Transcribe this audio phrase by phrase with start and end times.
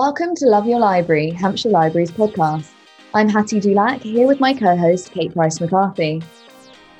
[0.00, 2.70] Welcome to Love Your Library, Hampshire Libraries podcast.
[3.12, 6.22] I'm Hattie Dulac here with my co host, Kate Price McCarthy.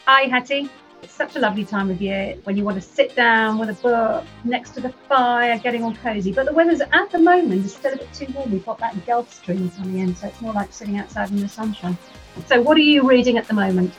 [0.05, 0.69] Hi, Hattie.
[1.03, 3.73] It's such a lovely time of year when you want to sit down with a
[3.73, 6.31] book next to the fire, getting all cozy.
[6.31, 8.53] But the weather's at the moment is still a bit too warm.
[8.53, 11.49] We've got that Gulf Stream coming in, so it's more like sitting outside in the
[11.49, 11.97] sunshine.
[12.49, 13.95] So, what are you reading at the moment?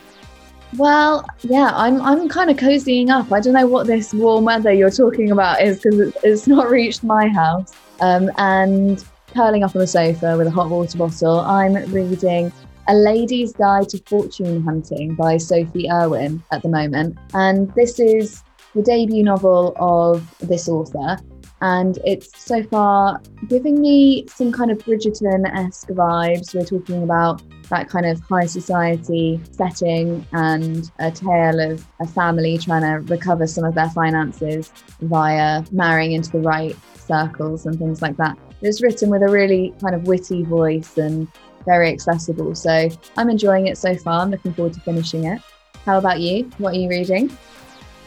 [0.77, 3.31] Well, yeah, I'm I'm kind of cozying up.
[3.31, 7.03] I don't know what this warm weather you're talking about is because it's not reached
[7.03, 7.73] my house.
[8.01, 12.51] Um, and curling up on the sofa with a hot water bottle, I'm reading
[12.87, 17.17] A Lady's Guide to Fortune Hunting by Sophie Irwin at the moment.
[17.33, 18.43] And this is
[18.73, 21.17] the debut novel of this author.
[21.61, 26.55] And it's so far giving me some kind of Bridgerton esque vibes.
[26.55, 32.57] We're talking about that kind of high society setting and a tale of a family
[32.57, 38.01] trying to recover some of their finances via marrying into the right circles and things
[38.01, 38.37] like that.
[38.61, 41.27] It's written with a really kind of witty voice and
[41.65, 42.55] very accessible.
[42.55, 44.21] So I'm enjoying it so far.
[44.21, 45.41] I'm looking forward to finishing it.
[45.85, 46.49] How about you?
[46.57, 47.35] What are you reading?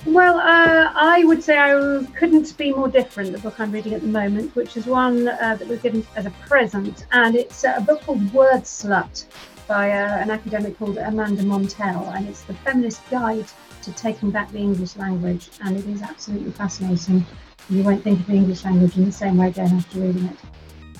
[0.06, 3.32] Well, uh, I would say I couldn't be more different.
[3.32, 6.26] The book I'm reading at the moment, which is one uh, that was given as
[6.26, 9.24] a present, and it's a book called Wordslut
[9.66, 13.46] by uh, an academic called Amanda Montell, and it's the feminist guide
[13.82, 17.24] to taking back the English language, and it is absolutely fascinating.
[17.70, 20.36] You won't think of the English language in the same way again after reading it.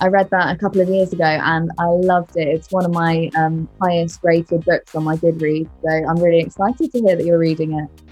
[0.01, 2.47] I read that a couple of years ago and I loved it.
[2.49, 5.69] It's one of my um, highest rated books on my Goodreads.
[5.83, 8.04] So I'm really excited to hear that you're reading it.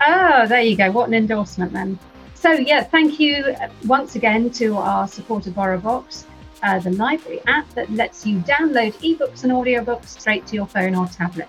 [0.00, 0.90] Oh, there you go.
[0.90, 1.98] What an endorsement then.
[2.34, 6.24] So, yeah, thank you once again to our supporter BorrowBox,
[6.62, 10.94] uh, the library app that lets you download ebooks and audiobooks straight to your phone
[10.94, 11.48] or tablet.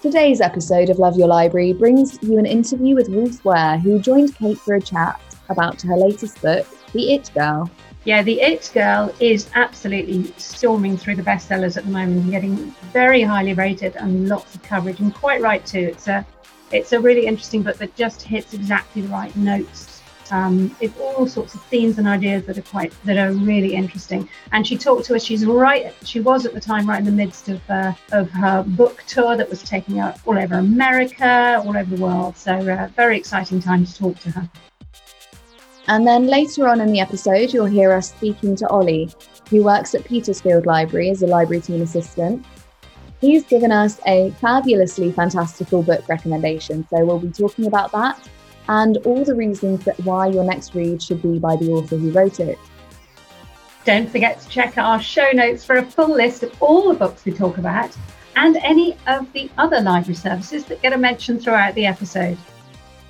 [0.00, 4.36] Today's episode of Love Your Library brings you an interview with Ruth Ware, who joined
[4.36, 7.70] Kate for a chat about her latest book, The It Girl.
[8.04, 12.56] Yeah, The It Girl is absolutely storming through the bestsellers at the moment, getting
[12.92, 15.90] very highly rated and lots of coverage, and quite right too.
[15.92, 16.26] It's a
[16.72, 19.92] it's a really interesting book that just hits exactly the right notes
[20.32, 24.28] um, it's all sorts of themes and ideas that are quite that are really interesting.
[24.52, 25.22] And she talked to us.
[25.22, 25.94] She's right.
[26.04, 29.36] She was at the time right in the midst of uh, of her book tour
[29.36, 32.36] that was taking her all over America, all over the world.
[32.36, 34.50] So uh, very exciting time to talk to her.
[35.88, 39.10] And then later on in the episode, you'll hear us speaking to Ollie,
[39.50, 42.46] who works at Petersfield Library as a library team assistant.
[43.22, 48.28] He's given us a fabulously fantastical book recommendation, so we'll be talking about that
[48.68, 52.10] and all the reasons that why your next read should be by the author who
[52.10, 52.58] wrote it.
[53.84, 57.24] Don't forget to check our show notes for a full list of all the books
[57.24, 57.96] we talk about
[58.34, 62.36] and any of the other library services that get a mention throughout the episode.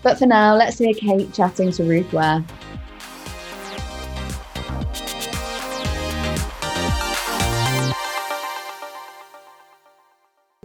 [0.03, 2.45] But for now, let's hear Kate chatting to Ruth Ware.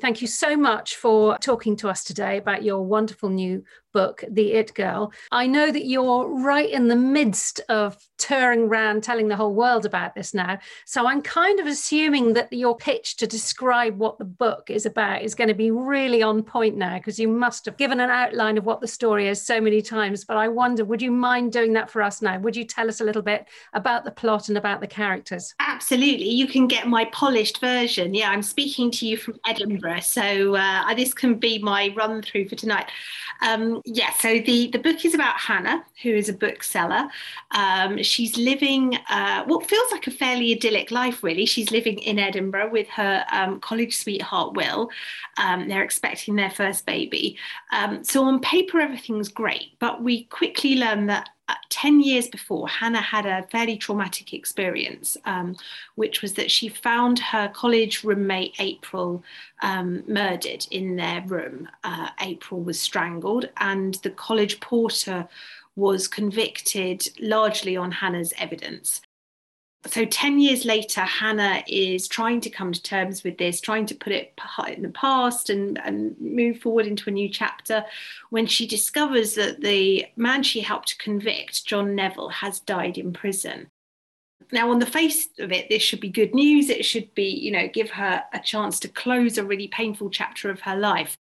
[0.08, 4.54] Thank you so much for talking to us today about your wonderful new book, The
[4.54, 5.12] It Girl.
[5.32, 9.86] I know that you're right in the midst of touring around telling the whole world
[9.86, 10.58] about this now.
[10.86, 15.22] So I'm kind of assuming that your pitch to describe what the book is about
[15.22, 18.58] is going to be really on point now because you must have given an outline
[18.58, 20.26] of what the story is so many times.
[20.26, 22.40] But I wonder, would you mind doing that for us now?
[22.40, 25.54] Would you tell us a little bit about the plot and about the characters?
[25.60, 26.30] Absolutely.
[26.30, 28.14] You can get my polished version.
[28.14, 30.02] Yeah, I'm speaking to you from Edinburgh.
[30.02, 32.90] So uh, this can be my run through for tonight.
[33.42, 37.08] Um, yeah, so the, the book is about Hannah, who is a bookseller.
[37.52, 41.46] Um, she's living uh, what feels like a fairly idyllic life, really.
[41.46, 44.90] She's living in Edinburgh with her um, college sweetheart, Will.
[45.38, 47.38] Um, they're expecting their first baby.
[47.72, 52.68] Um, so on paper, everything's great, but we quickly learn that uh, 10 years before,
[52.68, 55.56] Hannah had a fairly traumatic experience, um,
[55.96, 59.24] which was that she found her college roommate April
[59.62, 61.70] um, murdered in their room.
[61.84, 65.28] Uh, April was strangled, and the college porter
[65.76, 69.02] was convicted largely on Hannah's evidence
[69.88, 73.96] so 10 years later hannah is trying to come to terms with this trying to
[73.96, 74.34] put it
[74.68, 77.84] in the past and, and move forward into a new chapter
[78.30, 83.70] when she discovers that the man she helped convict john neville has died in prison.
[84.52, 86.70] Now on the face of it this should be good news.
[86.70, 90.50] It should be you know give her a chance to close a really painful chapter
[90.50, 91.18] of her life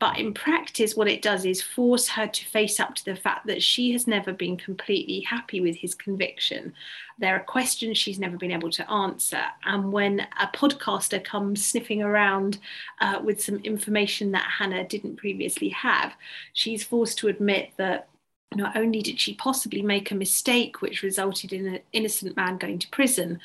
[0.00, 3.46] but in practice, what it does is force her to face up to the fact
[3.46, 6.72] that she has never been completely happy with his conviction.
[7.18, 9.42] There are questions she's never been able to answer.
[9.66, 12.58] And when a podcaster comes sniffing around
[13.02, 16.14] uh, with some information that Hannah didn't previously have,
[16.54, 18.08] she's forced to admit that
[18.54, 22.78] not only did she possibly make a mistake which resulted in an innocent man going
[22.78, 23.38] to prison,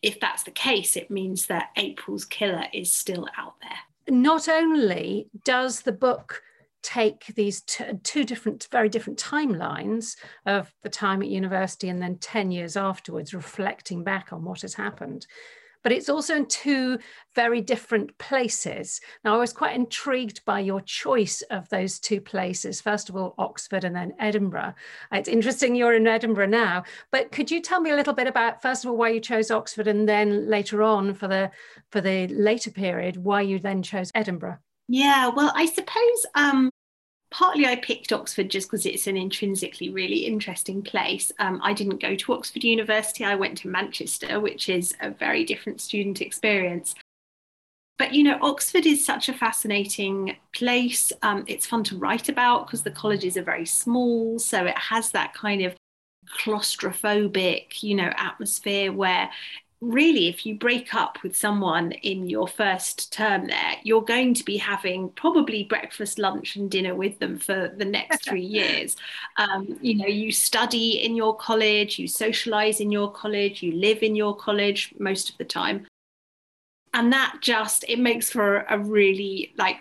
[0.00, 3.78] if that's the case, it means that April's killer is still out there.
[4.08, 6.42] Not only does the book
[6.82, 10.16] take these two different, very different timelines
[10.46, 14.74] of the time at university and then 10 years afterwards, reflecting back on what has
[14.74, 15.26] happened,
[15.82, 16.98] but it's also in two
[17.34, 19.00] very different places.
[19.24, 22.80] Now, I was quite intrigued by your choice of those two places.
[22.80, 24.74] First of all, Oxford and then Edinburgh.
[25.12, 28.62] It's interesting you're in Edinburgh now, but could you tell me a little bit about,
[28.62, 31.50] first of all, why you chose Oxford and then later on for the,
[31.90, 34.58] for the later period, why you then chose Edinburgh?
[34.88, 36.70] Yeah, well, I suppose um,
[37.30, 41.32] partly I picked Oxford just because it's an intrinsically really interesting place.
[41.38, 45.44] Um, I didn't go to Oxford University, I went to Manchester, which is a very
[45.44, 46.94] different student experience.
[47.98, 51.12] But you know, Oxford is such a fascinating place.
[51.22, 54.38] Um, it's fun to write about because the colleges are very small.
[54.38, 55.76] So it has that kind of
[56.38, 59.30] claustrophobic, you know, atmosphere where
[59.80, 64.44] really, if you break up with someone in your first term there, you're going to
[64.44, 68.96] be having probably breakfast, lunch, and dinner with them for the next three years.
[69.38, 74.02] Um, you know, you study in your college, you socialize in your college, you live
[74.02, 75.86] in your college most of the time.
[76.92, 79.80] And that just, it makes for a really like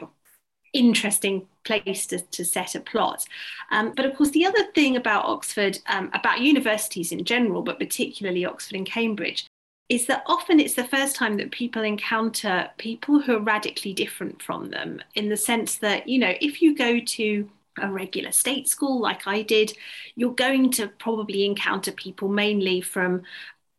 [0.74, 3.26] interesting place to, to set a plot.
[3.72, 7.80] Um, but of course, the other thing about Oxford, um, about universities in general, but
[7.80, 9.49] particularly Oxford and Cambridge,
[9.90, 14.42] is that often it's the first time that people encounter people who are radically different
[14.42, 17.50] from them in the sense that, you know, if you go to
[17.82, 19.74] a regular state school like I did,
[20.16, 23.24] you're going to probably encounter people mainly from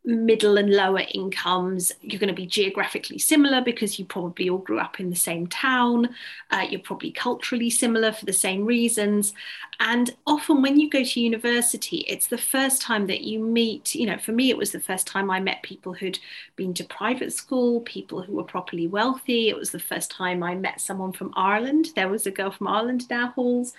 [0.04, 1.92] middle and lower incomes.
[2.00, 5.46] You're going to be geographically similar because you probably all grew up in the same
[5.46, 6.08] town.
[6.50, 9.34] Uh, you're probably culturally similar for the same reasons.
[9.78, 14.06] And often when you go to university, it's the first time that you meet, you
[14.06, 16.18] know, for me, it was the first time I met people who'd
[16.56, 19.48] been to private school, people who were properly wealthy.
[19.48, 21.88] It was the first time I met someone from Ireland.
[21.94, 23.74] There was a girl from Ireland in our halls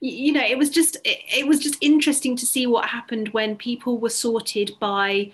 [0.00, 3.56] you know it was just it, it, was just interesting to see what happened when
[3.56, 5.32] people were sorted by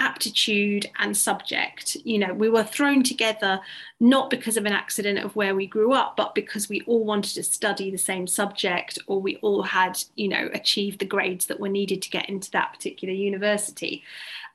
[0.00, 1.96] aptitude and subject.
[2.04, 3.60] You know, we were thrown together
[4.00, 7.34] not because of an accident of where we grew up, but because we all wanted
[7.34, 11.60] to study the same subject or we all had, you know, achieved the grades that
[11.60, 14.02] were needed to get into that particular university.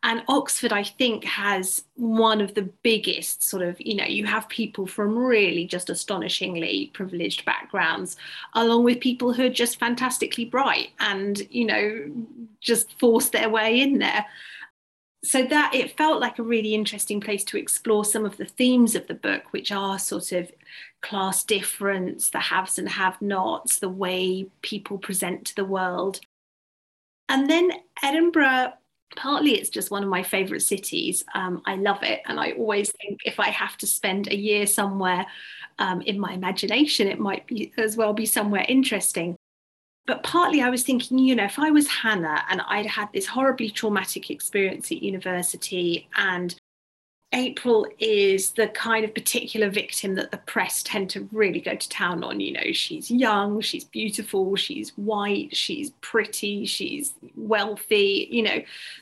[0.03, 4.48] And Oxford, I think, has one of the biggest sort of, you know, you have
[4.50, 8.15] people from really just astonishingly privileged backgrounds,
[8.53, 12.12] along with people who are just fantastically bright and, you know,
[12.62, 14.25] just force their way in there
[15.25, 18.95] so that it felt like a really interesting place to explore some of the themes
[18.95, 20.51] of the book which are sort of
[21.01, 26.19] class difference the haves and have nots the way people present to the world.
[27.27, 27.72] And then
[28.04, 28.74] edinburgh
[29.16, 31.24] partly it's just one of my favorite cities.
[31.33, 32.22] Um, i love it.
[32.25, 35.25] And i always think if i have to spend a year somewhere
[35.80, 39.36] um, in my imagination it might be as well be somewhere interesting
[40.07, 43.25] but partly I was thinking, you know, if I was Hannah and I'd had this
[43.25, 46.55] horribly traumatic experience at university and
[47.33, 51.89] April is the kind of particular victim that the press tend to really go to
[51.89, 52.39] town on.
[52.39, 58.29] You know, she's young, she's beautiful, she's white, she's pretty, she's wealthy.
[58.31, 58.62] You know,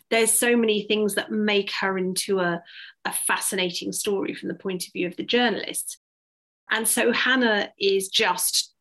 [0.09, 2.63] there's so many things that make her into a,
[3.05, 5.97] a fascinating story from the point of view of the journalists.
[6.71, 8.72] And so Hannah is just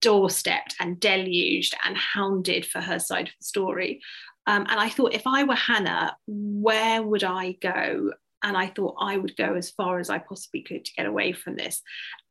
[0.00, 4.00] doorstepped and deluged and hounded for her side of the story.
[4.46, 8.12] Um, and I thought, if I were Hannah, where would I go?
[8.42, 11.32] And I thought I would go as far as I possibly could to get away
[11.32, 11.82] from this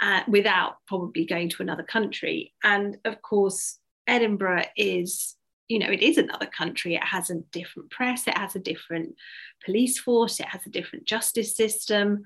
[0.01, 2.53] uh, without probably going to another country.
[2.63, 5.35] And of course, Edinburgh is,
[5.67, 6.95] you know, it is another country.
[6.95, 9.15] It has a different press, it has a different
[9.63, 12.23] police force, it has a different justice system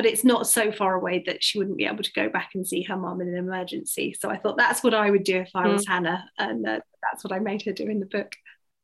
[0.00, 2.66] but it's not so far away that she wouldn't be able to go back and
[2.66, 4.16] see her mum in an emergency.
[4.18, 5.88] So I thought that's what I would do if I was mm.
[5.88, 8.32] Hannah, and uh, that's what I made her do in the book.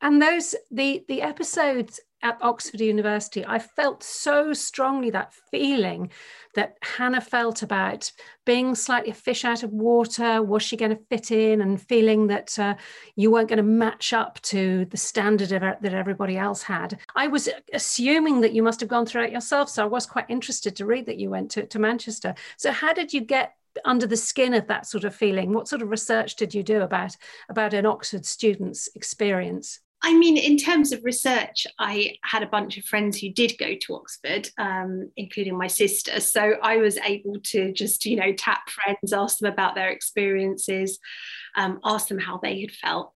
[0.03, 6.11] And those the the episodes at Oxford University, I felt so strongly that feeling
[6.55, 8.11] that Hannah felt about
[8.45, 10.43] being slightly a fish out of water.
[10.43, 11.61] Was she going to fit in?
[11.61, 12.75] And feeling that uh,
[13.15, 16.99] you weren't going to match up to the standard of, that everybody else had.
[17.15, 19.69] I was assuming that you must have gone through it yourself.
[19.69, 22.35] So I was quite interested to read that you went to, to Manchester.
[22.57, 23.55] So, how did you get
[23.85, 25.53] under the skin of that sort of feeling?
[25.53, 27.17] What sort of research did you do about,
[27.49, 29.81] about an Oxford student's experience?
[30.03, 33.75] I mean, in terms of research, I had a bunch of friends who did go
[33.75, 36.21] to Oxford, um, including my sister.
[36.21, 40.99] So I was able to just, you know, tap friends, ask them about their experiences,
[41.57, 43.13] um, ask them how they had felt.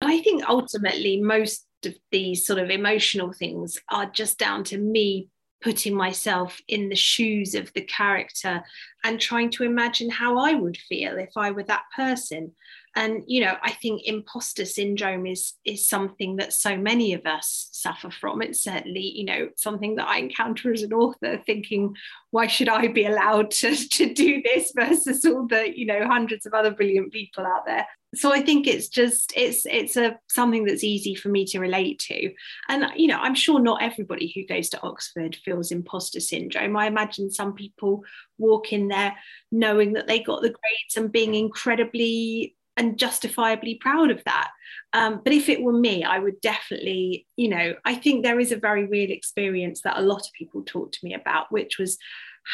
[0.00, 5.28] I think ultimately, most of these sort of emotional things are just down to me
[5.62, 8.62] putting myself in the shoes of the character
[9.02, 12.52] and trying to imagine how I would feel if I were that person
[12.96, 17.68] and you know i think imposter syndrome is is something that so many of us
[17.72, 18.40] suffer from.
[18.40, 21.94] It's certainly you know something that i encounter as an author thinking
[22.30, 26.46] why should i be allowed to, to do this versus all the you know hundreds
[26.46, 27.86] of other brilliant people out there?
[28.14, 31.98] So i think it's just it's it's a something that's easy for me to relate
[32.10, 32.32] to.
[32.68, 36.76] And you know i'm sure not everybody who goes to oxford feels imposter syndrome.
[36.76, 38.02] I imagine some people
[38.38, 39.14] walk in there
[39.52, 44.50] knowing that they got the grades and being incredibly and justifiably proud of that.
[44.92, 48.52] Um, but if it were me, I would definitely, you know, I think there is
[48.52, 51.98] a very real experience that a lot of people talk to me about, which was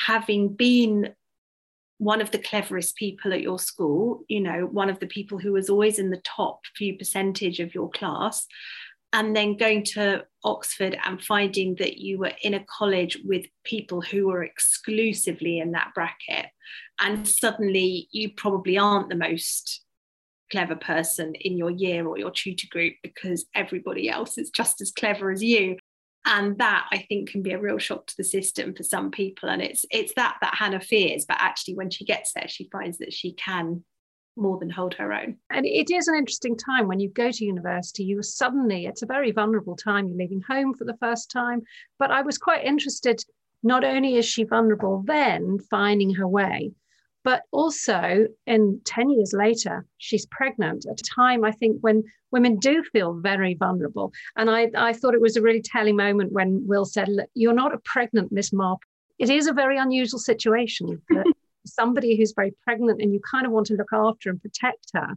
[0.06, 1.14] having been
[1.98, 5.52] one of the cleverest people at your school, you know, one of the people who
[5.52, 8.46] was always in the top few percentage of your class,
[9.12, 14.00] and then going to Oxford and finding that you were in a college with people
[14.00, 16.46] who were exclusively in that bracket.
[17.00, 19.82] And suddenly you probably aren't the most
[20.50, 24.90] clever person in your year or your tutor group because everybody else is just as
[24.90, 25.76] clever as you.
[26.26, 29.48] And that i think can be a real shock to the system for some people.
[29.48, 32.98] And it's it's that that hannah fears but actually when she gets there she finds
[32.98, 33.84] that she can
[34.36, 35.36] more than hold her own.
[35.50, 39.06] And it is an interesting time when you go to university you suddenly it's a
[39.06, 41.62] very vulnerable time you're leaving home for the first time.
[41.98, 43.24] But i was quite interested
[43.62, 46.72] not only is she vulnerable then finding her way
[47.22, 52.56] but also, in 10 years later, she's pregnant at a time, I think, when women
[52.58, 54.12] do feel very vulnerable.
[54.36, 57.52] And I, I thought it was a really telling moment when Will said, Look, You're
[57.52, 58.80] not a pregnant Miss Marple.
[59.18, 61.30] It is a very unusual situation that
[61.66, 65.14] somebody who's very pregnant and you kind of want to look after and protect her.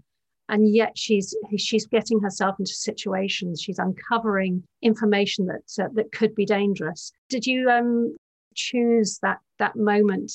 [0.49, 3.61] And yet she's she's getting herself into situations.
[3.61, 7.13] She's uncovering information that uh, that could be dangerous.
[7.29, 8.17] Did you um,
[8.53, 10.33] choose that that moment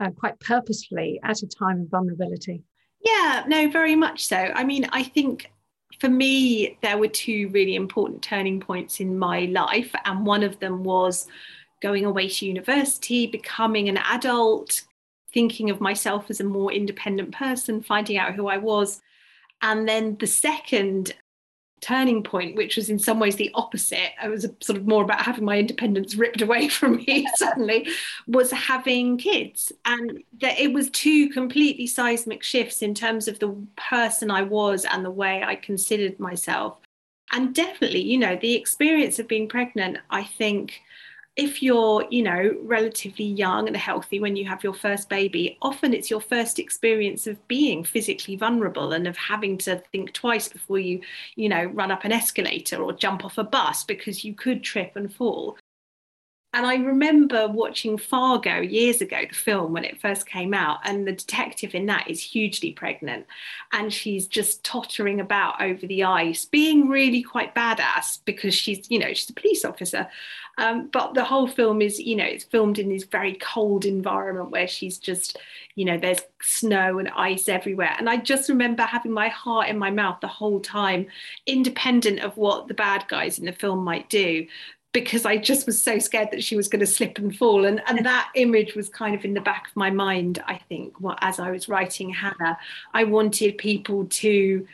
[0.00, 2.62] uh, quite purposefully at a time of vulnerability.
[3.04, 4.36] Yeah, no, very much so.
[4.36, 5.50] I mean, I think
[5.98, 9.94] for me, there were two really important turning points in my life.
[10.04, 11.26] And one of them was
[11.82, 14.82] going away to university, becoming an adult,
[15.32, 19.00] thinking of myself as a more independent person, finding out who I was.
[19.62, 21.14] And then the second
[21.80, 24.10] turning point, which was in some ways the opposite.
[24.20, 27.88] I was sort of more about having my independence ripped away from me suddenly,
[28.26, 29.72] was having kids.
[29.84, 34.84] And that it was two completely seismic shifts in terms of the person I was
[34.84, 36.78] and the way I considered myself.
[37.32, 40.80] And definitely, you know, the experience of being pregnant, I think
[41.40, 45.94] if you're, you know, relatively young and healthy when you have your first baby, often
[45.94, 50.78] it's your first experience of being physically vulnerable and of having to think twice before
[50.78, 51.00] you,
[51.36, 54.92] you know, run up an escalator or jump off a bus because you could trip
[54.96, 55.56] and fall.
[56.52, 61.06] And I remember watching Fargo years ago, the film when it first came out, and
[61.06, 63.26] the detective in that is hugely pregnant.
[63.72, 68.98] And she's just tottering about over the ice, being really quite badass because she's, you
[68.98, 70.08] know, she's a police officer.
[70.58, 74.50] Um, but the whole film is, you know, it's filmed in this very cold environment
[74.50, 75.38] where she's just,
[75.76, 77.94] you know, there's snow and ice everywhere.
[77.96, 81.06] And I just remember having my heart in my mouth the whole time,
[81.46, 84.46] independent of what the bad guys in the film might do
[84.92, 87.64] because I just was so scared that she was going to slip and fall.
[87.64, 90.94] And, and that image was kind of in the back of my mind, I think,
[91.20, 92.58] as I was writing Hannah.
[92.92, 94.66] I wanted people to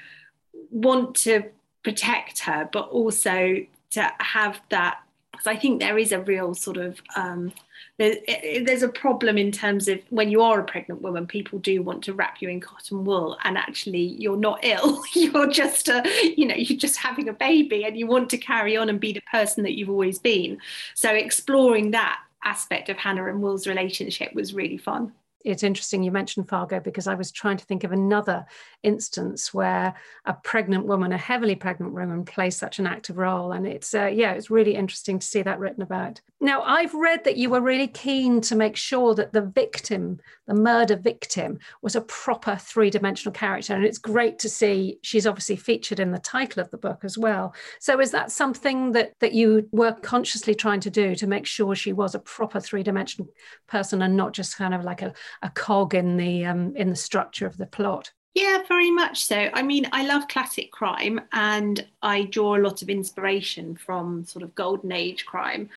[0.71, 1.45] want to
[1.83, 5.01] protect her, but also to have that
[5.37, 7.53] because I think there is a real sort of um,
[7.99, 8.17] there,
[8.65, 12.05] there's a problem in terms of when you are a pregnant woman, people do want
[12.05, 15.03] to wrap you in cotton wool, and actually you're not ill.
[15.15, 16.03] you're just a,
[16.37, 19.13] you know, you're just having a baby, and you want to carry on and be
[19.13, 20.59] the person that you've always been.
[20.95, 25.13] So exploring that aspect of Hannah and Will's relationship was really fun
[25.45, 28.45] it's interesting you mentioned Fargo because I was trying to think of another
[28.83, 33.53] instance where a pregnant woman, a heavily pregnant woman, plays such an active role.
[33.53, 36.21] And it's, uh, yeah, it's really interesting to see that written about.
[36.41, 40.55] Now, I've read that you were really keen to make sure that the victim, the
[40.55, 43.75] murder victim, was a proper three dimensional character.
[43.75, 47.17] And it's great to see she's obviously featured in the title of the book as
[47.17, 47.55] well.
[47.79, 51.75] So, is that something that, that you were consciously trying to do to make sure
[51.75, 53.31] she was a proper three dimensional
[53.67, 56.97] person and not just kind of like a, a cog in the um, in the
[56.97, 58.13] structure of the plot.
[58.35, 59.49] Yeah, very much so.
[59.55, 64.43] I mean, I love classic crime and I draw a lot of inspiration from sort
[64.43, 65.71] of golden age crime.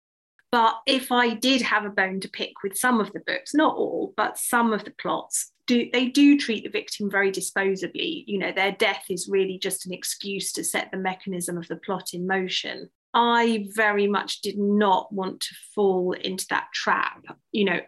[0.52, 3.76] But if I did have a bone to pick with some of the books, not
[3.76, 8.24] all, but some of the plots, do they do treat the victim very disposably.
[8.28, 11.76] You know, their death is really just an excuse to set the mechanism of the
[11.76, 12.90] plot in motion.
[13.14, 17.24] I very much did not want to fall into that trap.
[17.52, 17.80] You know,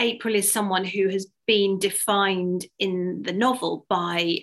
[0.00, 4.40] April is someone who has been defined in the novel by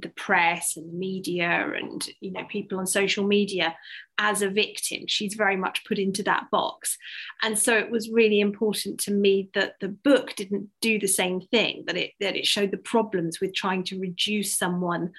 [0.00, 3.74] the press and the media and you know people on social media
[4.18, 5.06] as a victim.
[5.06, 6.98] She's very much put into that box.
[7.42, 11.40] And so it was really important to me that the book didn't do the same
[11.40, 15.12] thing that it that it showed the problems with trying to reduce someone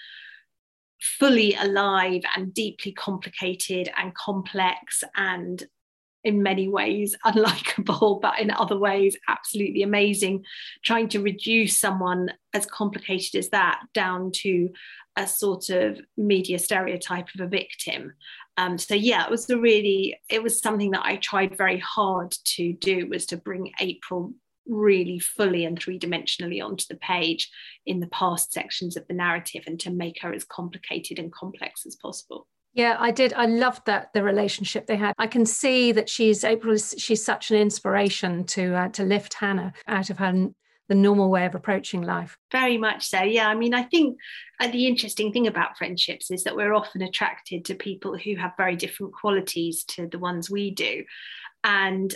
[1.00, 5.64] fully alive and deeply complicated and complex and
[6.28, 10.44] in many ways unlikable, but in other ways absolutely amazing.
[10.84, 14.70] Trying to reduce someone as complicated as that down to
[15.16, 18.14] a sort of media stereotype of a victim.
[18.58, 22.32] Um, so yeah, it was a really, it was something that I tried very hard
[22.32, 24.34] to do was to bring April
[24.68, 27.50] really fully and three dimensionally onto the page
[27.86, 31.86] in the past sections of the narrative and to make her as complicated and complex
[31.86, 32.48] as possible.
[32.74, 33.34] Yeah, I did.
[33.34, 35.16] I loved that the relationship they had.
[35.18, 36.78] I can see that she's April.
[36.78, 40.50] She's such an inspiration to uh, to lift Hannah out of her
[40.88, 42.38] the normal way of approaching life.
[42.52, 43.22] Very much so.
[43.22, 43.50] Yeah.
[43.50, 44.18] I mean, I think
[44.60, 48.54] uh, the interesting thing about friendships is that we're often attracted to people who have
[48.58, 51.04] very different qualities to the ones we do.
[51.64, 52.16] And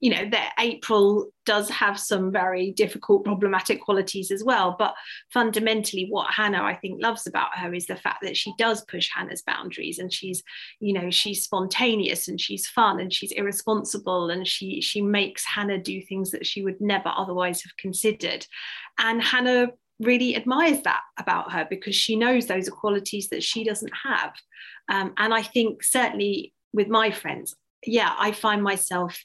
[0.00, 4.74] you know that april does have some very difficult problematic qualities as well.
[4.78, 4.94] But
[5.32, 9.08] fundamentally what hannah i think loves about her is the fact that she does push
[9.14, 10.42] hannah's boundaries and she's
[10.80, 15.78] you know she's spontaneous and she's fun and she's irresponsible and she she makes hannah
[15.78, 18.46] do things that she would never otherwise have considered.
[18.98, 19.68] And hannah
[20.00, 24.32] really admires that about her because she knows those are qualities that she doesn't have.
[24.88, 29.24] Um, and i think certainly with my friends yeah i find myself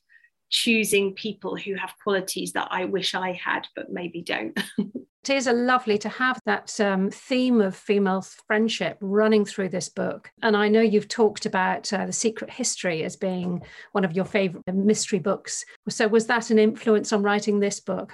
[0.51, 4.57] choosing people who have qualities that I wish I had, but maybe don't.
[4.77, 9.89] it is a lovely to have that um, theme of female friendship running through this
[9.89, 10.29] book.
[10.43, 13.61] And I know you've talked about uh, The Secret History as being
[13.93, 15.63] one of your favorite mystery books.
[15.89, 18.13] So, was that an influence on writing this book?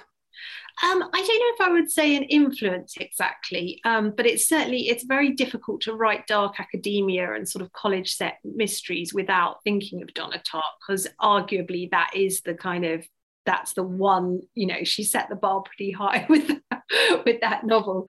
[0.80, 4.88] Um, I don't know if I would say an influence exactly, um, but it's certainly
[4.88, 10.02] it's very difficult to write dark academia and sort of college set mysteries without thinking
[10.02, 13.04] of Donna Tartt because arguably that is the kind of
[13.44, 16.82] that's the one you know she set the bar pretty high with that,
[17.24, 18.06] with that novel.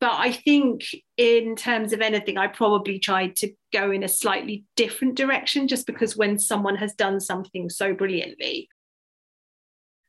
[0.00, 0.82] But I think
[1.18, 5.86] in terms of anything, I probably tried to go in a slightly different direction just
[5.86, 8.70] because when someone has done something so brilliantly,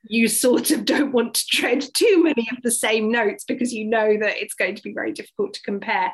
[0.04, 3.86] you sort of don't want to tread too many of the same notes because you
[3.86, 6.12] know that it's going to be very difficult to compare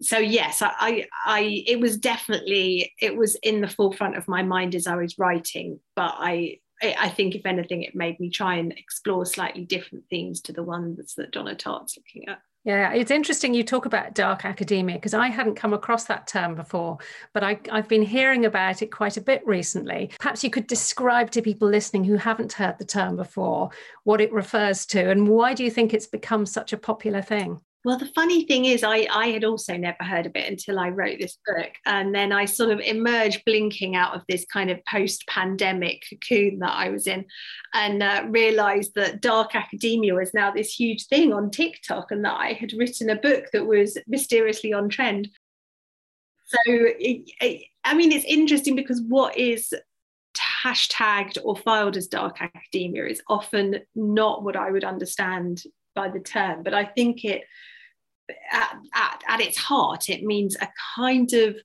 [0.00, 4.42] so yes I, I, I it was definitely it was in the forefront of my
[4.42, 8.56] mind as i was writing but i I think, if anything, it made me try
[8.56, 12.40] and explore slightly different themes to the ones that Donna Tartt's looking at.
[12.64, 16.54] Yeah, it's interesting you talk about dark academia because I hadn't come across that term
[16.54, 16.98] before,
[17.32, 20.12] but I, have been hearing about it quite a bit recently.
[20.20, 23.70] Perhaps you could describe to people listening who haven't heard the term before
[24.04, 27.60] what it refers to and why do you think it's become such a popular thing?
[27.84, 30.90] Well, the funny thing is, I, I had also never heard of it until I
[30.90, 31.70] wrote this book.
[31.84, 36.60] And then I sort of emerged blinking out of this kind of post pandemic cocoon
[36.60, 37.24] that I was in
[37.74, 42.36] and uh, realized that dark academia was now this huge thing on TikTok and that
[42.38, 45.28] I had written a book that was mysteriously on trend.
[46.46, 49.74] So, it, it, I mean, it's interesting because what is
[50.36, 55.64] hashtagged or filed as dark academia is often not what I would understand
[55.94, 57.42] by the term, but I think it
[58.52, 61.56] at, at, its heart, it means a kind of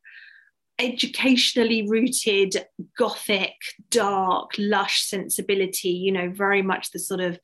[0.80, 2.66] educationally rooted,
[2.98, 3.56] gothic,
[3.90, 7.40] dark, lush sensibility, you know, very much the sort of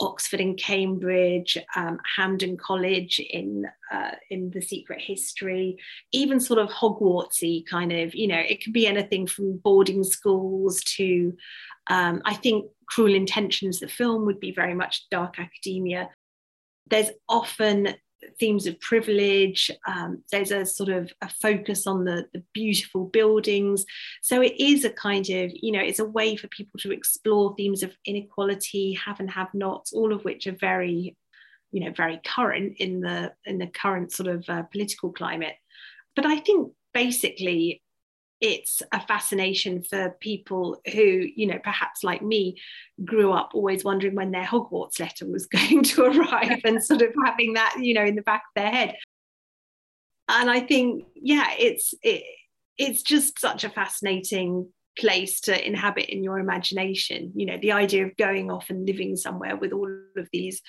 [0.00, 5.76] Oxford and Cambridge, um, Hampden College in uh, in the Secret History,
[6.12, 10.82] even sort of Hogwartsy kind of, you know, it could be anything from boarding schools
[10.96, 11.34] to,
[11.88, 16.08] um, I think, Cruel Intentions, the film would be very much dark academia.
[16.88, 17.94] There's often
[18.38, 19.70] themes of privilege.
[19.86, 23.84] Um, there's a sort of a focus on the, the beautiful buildings.
[24.22, 27.54] So it is a kind of, you know, it's a way for people to explore
[27.54, 31.16] themes of inequality, have and have nots, all of which are very,
[31.72, 35.54] you know, very current in the in the current sort of uh, political climate.
[36.16, 37.82] But I think basically
[38.40, 42.56] it's a fascination for people who, you know, perhaps like me,
[43.04, 47.14] grew up always wondering when their Hogwarts letter was going to arrive and sort of
[47.24, 48.96] having that, you know, in the back of their head.
[50.28, 52.22] And I think, yeah, it's it,
[52.78, 57.32] it's just such a fascinating place to inhabit in your imagination.
[57.34, 60.62] You know, the idea of going off and living somewhere with all of these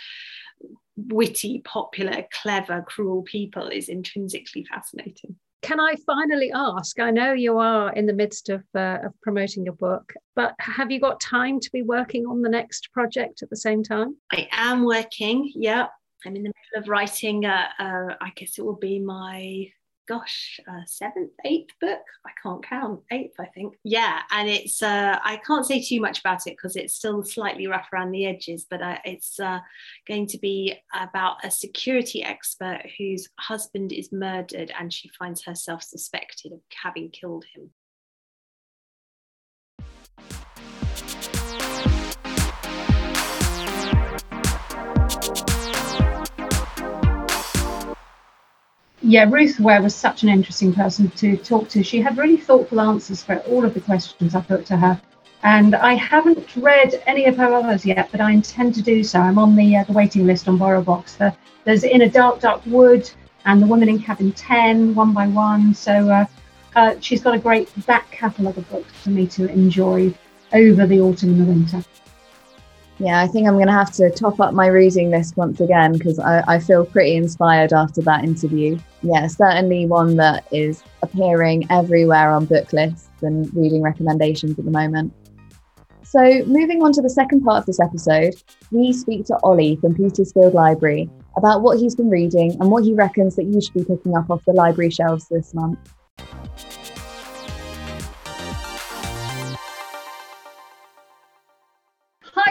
[0.98, 7.00] witty, popular, clever, cruel people is intrinsically fascinating can I finally ask?
[7.00, 10.92] I know you are in the midst of, uh, of promoting your book, but have
[10.92, 14.18] you got time to be working on the next project at the same time?
[14.32, 15.88] I am working, yeah.
[16.26, 19.68] I'm in the middle of writing, uh, uh, I guess it will be my
[20.12, 22.02] gosh, uh, seventh, eighth book.
[22.26, 23.76] I can't count, eighth, I think.
[23.86, 27.68] Yeah, and it's uh, I can't say too much about it because it's still slightly
[27.68, 29.60] rough around the edges, but uh, it's uh,
[30.10, 35.82] going to be about a security expert whose husband is murdered and she finds herself
[35.82, 37.70] suspected of having killed him.
[49.02, 51.84] Yeah, Ruth Ware was such an interesting person to talk to.
[51.84, 55.02] She had really thoughtful answers for all of the questions I put to her.
[55.44, 59.20] And I haven't read any of her others yet, but I intend to do so.
[59.20, 61.18] I'm on the, uh, the waiting list on BorrowBox.
[61.18, 63.10] The, there's In a Dark, Dark Wood
[63.46, 65.74] and The Woman in Cabin 10, one by one.
[65.74, 66.26] So uh,
[66.76, 70.14] uh, she's got a great back catalogue of books for me to enjoy
[70.54, 71.84] over the autumn and the winter.
[73.02, 75.94] Yeah, I think I'm going to have to top up my reading list once again
[75.94, 78.78] because I, I feel pretty inspired after that interview.
[79.02, 84.72] Yeah, certainly one that is appearing everywhere on book lists and reading recommendations at the
[84.72, 85.12] moment.
[86.04, 88.36] So, moving on to the second part of this episode,
[88.70, 92.94] we speak to Ollie from Petersfield Library about what he's been reading and what he
[92.94, 95.80] reckons that you should be picking up off the library shelves this month.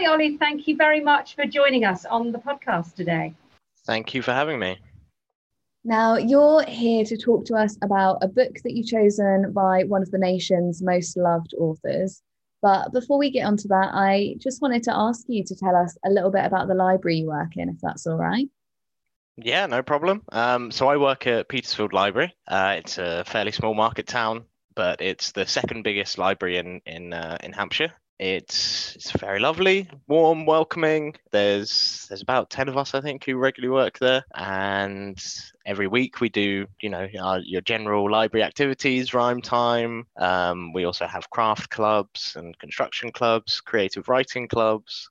[0.00, 0.38] Hi, Ollie.
[0.38, 3.34] Thank you very much for joining us on the podcast today.
[3.84, 4.78] Thank you for having me.
[5.84, 10.00] Now, you're here to talk to us about a book that you've chosen by one
[10.00, 12.22] of the nation's most loved authors.
[12.62, 15.98] But before we get onto that, I just wanted to ask you to tell us
[16.02, 18.48] a little bit about the library you work in, if that's all right.
[19.36, 20.22] Yeah, no problem.
[20.32, 22.34] Um, so I work at Petersfield Library.
[22.48, 27.12] Uh, it's a fairly small market town, but it's the second biggest library in in
[27.12, 27.92] uh, in Hampshire.
[28.20, 31.14] It's it's very lovely, warm, welcoming.
[31.32, 35.18] There's there's about ten of us, I think, who regularly work there, and
[35.64, 40.06] every week we do, you know, our, your general library activities, rhyme time.
[40.18, 45.08] Um, we also have craft clubs and construction clubs, creative writing clubs.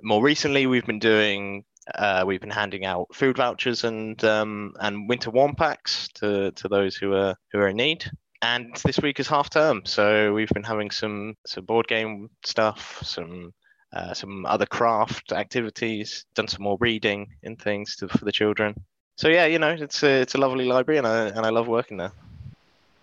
[0.00, 1.64] More recently, we've been doing
[1.96, 6.68] uh, we've been handing out food vouchers and um, and winter warm packs to, to
[6.68, 8.08] those who are who are in need
[8.44, 13.00] and this week is half term, so we've been having some some board game stuff,
[13.02, 13.54] some
[13.94, 18.74] uh, some other craft activities, done some more reading and things to, for the children.
[19.16, 21.68] So yeah, you know, it's a it's a lovely library, and I and I love
[21.68, 22.12] working there.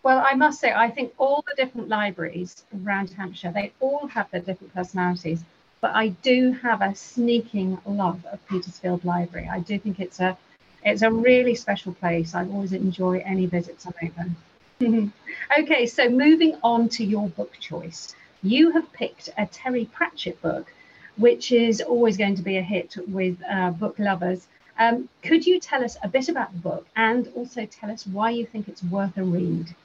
[0.04, 4.30] Well, I must say, I think all the different libraries around Hampshire, they all have
[4.32, 5.44] their different personalities.
[5.80, 9.48] But I do have a sneaking love of Petersfield Library.
[9.52, 10.38] I do think it's a
[10.84, 12.36] it's a really special place.
[12.36, 14.36] I always enjoy any visits I make there.
[15.60, 18.16] okay, so moving on to your book choice.
[18.44, 20.74] You have picked a Terry Pratchett book,
[21.18, 24.48] which is always going to be a hit with uh, book lovers.
[24.80, 28.32] Um, could you tell us a bit about the book and also tell us why
[28.32, 29.76] you think it's worth a read?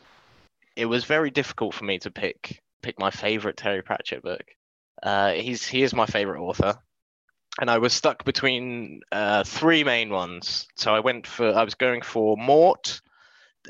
[0.75, 4.45] It was very difficult for me to pick pick my favorite Terry Pratchett book.
[5.03, 6.79] Uh, he's he is my favorite author,
[7.61, 10.67] and I was stuck between uh, three main ones.
[10.77, 13.01] So I went for I was going for Mort,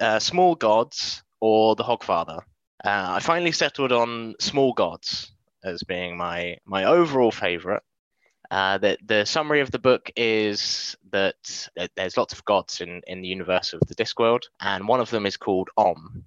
[0.00, 2.42] uh, Small Gods or The Hogfather.
[2.84, 5.32] Uh, I finally settled on Small Gods
[5.64, 7.82] as being my my overall favorite.
[8.50, 13.20] Uh, the, the summary of the book is that there's lots of gods in, in
[13.20, 16.24] the universe of the Discworld, and one of them is called Om.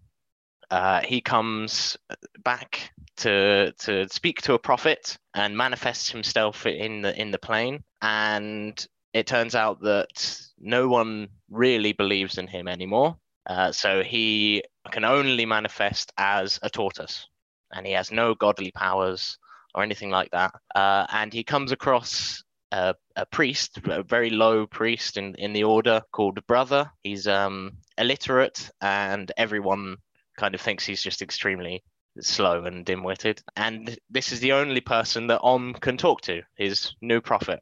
[0.70, 1.98] Uh, he comes
[2.44, 7.84] back to to speak to a prophet and manifests himself in the in the plane,
[8.02, 13.18] and it turns out that no one really believes in him anymore.
[13.50, 17.28] Uh, so he can only manifest as a tortoise,
[17.74, 19.40] and he has no godly powers
[19.74, 20.54] or anything like that.
[20.76, 25.64] Uh, and he comes across a, a, priest, a very low priest in, in the
[25.64, 26.92] order called Brutha.
[27.02, 29.98] He's um, illiterate, and everyone
[30.38, 31.84] kind of thinks he's just extremely
[32.22, 33.42] slow and dim-witted.
[33.56, 37.60] And this is the only person that Om can talk to, his new prophet.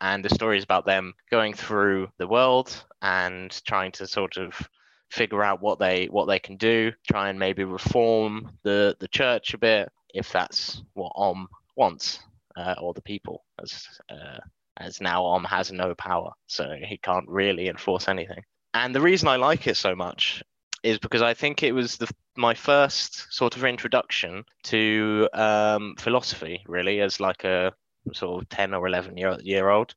[0.00, 4.68] And the story is about them going through the world and trying to sort of
[5.10, 9.54] figure out what they what they can do, try and maybe reform the the church
[9.54, 12.20] a bit if that's what Om wants
[12.56, 14.38] uh, or the people, as uh,
[14.76, 18.42] as now Om has no power, so he can't really enforce anything.
[18.74, 20.42] And the reason I like it so much
[20.82, 26.62] is because I think it was the my first sort of introduction to um, philosophy,
[26.66, 27.72] really, as like a
[28.12, 29.94] sort of ten or eleven year year old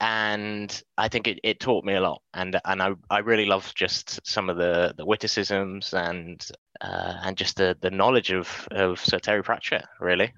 [0.00, 3.72] and I think it, it taught me a lot, and and I, I really love
[3.74, 6.44] just some of the, the witticisms and
[6.80, 9.84] uh, and just the, the knowledge of, of Sir Terry Pratchett.
[10.00, 10.32] Really,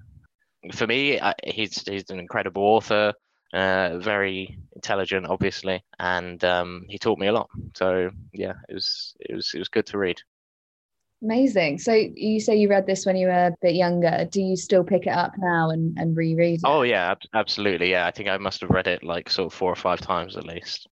[0.73, 3.13] for me, I, he's he's an incredible author,
[3.53, 7.49] uh, very intelligent, obviously, and um, he taught me a lot.
[7.75, 10.19] So yeah, it was it was it was good to read.
[11.23, 11.79] Amazing.
[11.79, 14.27] So you say you read this when you were a bit younger.
[14.29, 16.65] Do you still pick it up now and, and reread it?
[16.65, 17.91] Oh yeah, ab- absolutely.
[17.91, 20.35] Yeah, I think I must have read it like sort of four or five times
[20.35, 20.87] at least.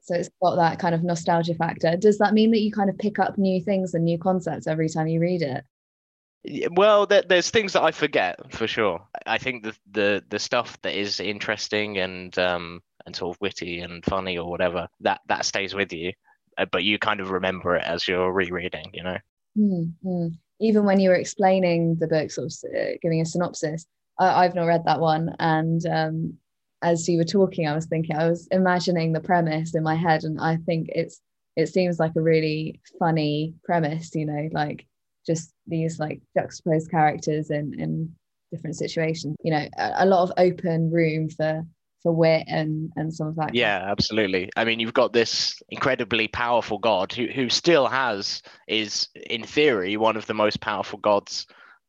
[0.00, 1.94] So it's got that kind of nostalgia factor.
[1.96, 4.88] Does that mean that you kind of pick up new things and new concepts every
[4.88, 6.70] time you read it?
[6.72, 9.06] Well, there, there's things that I forget for sure.
[9.26, 13.80] I think the the the stuff that is interesting and um and sort of witty
[13.80, 16.12] and funny or whatever that that stays with you,
[16.56, 18.90] uh, but you kind of remember it as you're rereading.
[18.94, 19.18] You know.
[19.58, 20.28] Mm-hmm.
[20.60, 23.86] Even when you were explaining the book, sort of uh, giving a synopsis,
[24.18, 25.34] I, have not read that one.
[25.38, 26.34] And um,
[26.82, 30.24] as you were talking, I was thinking, I was imagining the premise in my head,
[30.24, 31.20] and I think it's
[31.56, 34.14] it seems like a really funny premise.
[34.14, 34.86] You know, like
[35.26, 38.14] just these like juxtaposed characters in in
[38.52, 39.36] different situations.
[39.42, 41.64] You know, a, a lot of open room for
[42.04, 43.54] for wit and and some of that.
[43.54, 44.50] Yeah, absolutely.
[44.56, 49.96] I mean, you've got this incredibly powerful god who who still has is in theory
[49.96, 51.46] one of the most powerful gods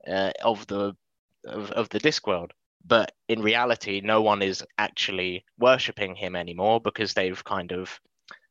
[0.07, 0.95] uh, of the
[1.45, 2.51] of, of the Discworld.
[2.87, 7.99] But in reality, no one is actually worshipping him anymore because they've kind of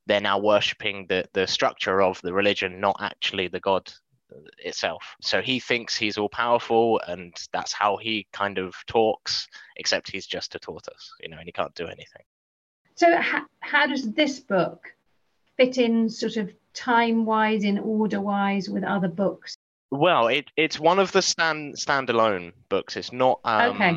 [0.07, 3.91] they're now worshipping the the structure of the religion, not actually the god
[4.59, 5.17] itself.
[5.21, 9.49] So he thinks he's all powerful, and that's how he kind of talks.
[9.77, 12.23] Except he's just a tortoise, you know, and he can't do anything.
[12.97, 14.95] So how, how does this book
[15.57, 19.57] fit in, sort of time-wise, in order-wise, with other books?
[19.91, 22.97] Well, it, it's one of the stand standalone books.
[22.97, 23.41] It's not.
[23.45, 23.97] Um, okay.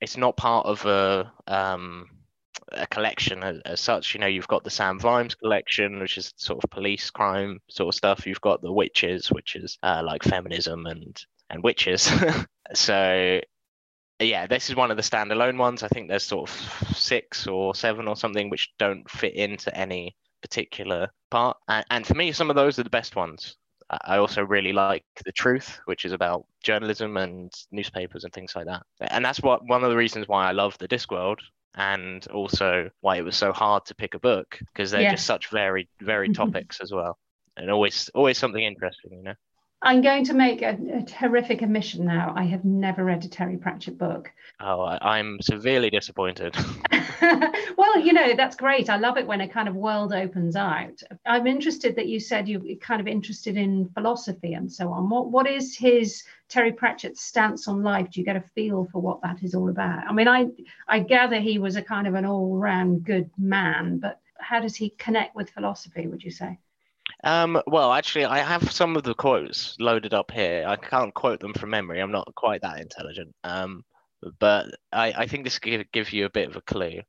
[0.00, 2.08] It's not part of a um,
[2.72, 4.14] a collection as, as, such.
[4.14, 7.94] You know, you've got the Sam Vimes collection, which is sort of police crime sort
[7.94, 8.26] of stuff.
[8.26, 12.10] You've got the Witches, which is uh, like feminism and and witches.
[12.74, 13.40] so
[14.20, 15.82] yeah, this is one of the standalone ones.
[15.82, 20.16] I think there's sort of six or seven or something which don't fit into any
[20.42, 21.56] particular part.
[21.68, 23.56] And, and for me, some of those are the best ones.
[23.90, 28.66] I also really like The Truth, which is about journalism and newspapers and things like
[28.66, 28.82] that.
[29.00, 31.38] And that's what one of the reasons why I love the Discworld
[31.78, 35.48] and also why it was so hard to pick a book because they're just such
[35.48, 36.50] varied varied mm-hmm.
[36.50, 37.16] topics as well
[37.56, 39.34] and always always something interesting you know
[39.80, 42.32] I'm going to make a, a, terrific admission now.
[42.36, 44.28] I have never read a Terry Pratchett book.
[44.60, 46.56] Oh, I, am severely disappointed.
[47.76, 48.88] well, you know, that's great.
[48.88, 51.02] I love it when a kind of world opens out.
[51.26, 55.08] I'm interested that you said you're kind of interested in philosophy and so on.
[55.08, 58.10] What What is his Terry Pratchett's stance on life?
[58.10, 60.06] Do you get a feel for what that is all about?
[60.06, 60.48] I mean, I
[60.86, 64.76] I gather he was a kind of an all round good man, but how does
[64.76, 66.06] he connect with philosophy?
[66.06, 66.58] Would you say?
[67.24, 70.64] Um, well, actually, I have some of the quotes loaded up here.
[70.66, 72.00] I can't quote them from memory.
[72.00, 73.34] I'm not quite that intelligent.
[73.44, 73.84] Um,
[74.38, 77.02] but I, I think this could give you a bit of a clue.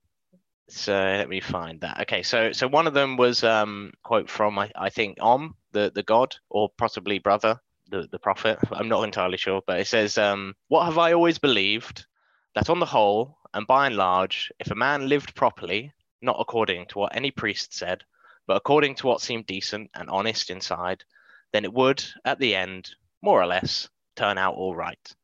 [0.70, 2.02] So let me find that.
[2.02, 5.92] Okay, so so one of them was um quote from I, I think Om, the
[5.94, 8.60] the god, or possibly Brutha, the the prophet.
[8.72, 12.06] I'm not entirely sure, but it says um what have I always believed
[12.54, 15.92] that on the whole and by and large, if a man lived properly,
[16.22, 18.04] not according to what any priest said,
[18.46, 21.04] but according to what seemed decent and honest inside,
[21.52, 22.90] then it would, at the end,
[23.22, 25.16] more or less, turn out all right.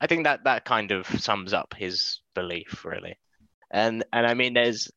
[0.00, 3.18] I think that that kind of sums up his belief, really.
[3.70, 4.90] And and I mean, there's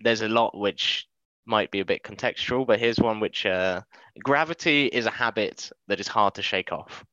[0.00, 1.06] there's a lot which
[1.46, 3.82] might be a bit contextual, but here's one which uh,
[4.22, 7.04] gravity is a habit that is hard to shake off.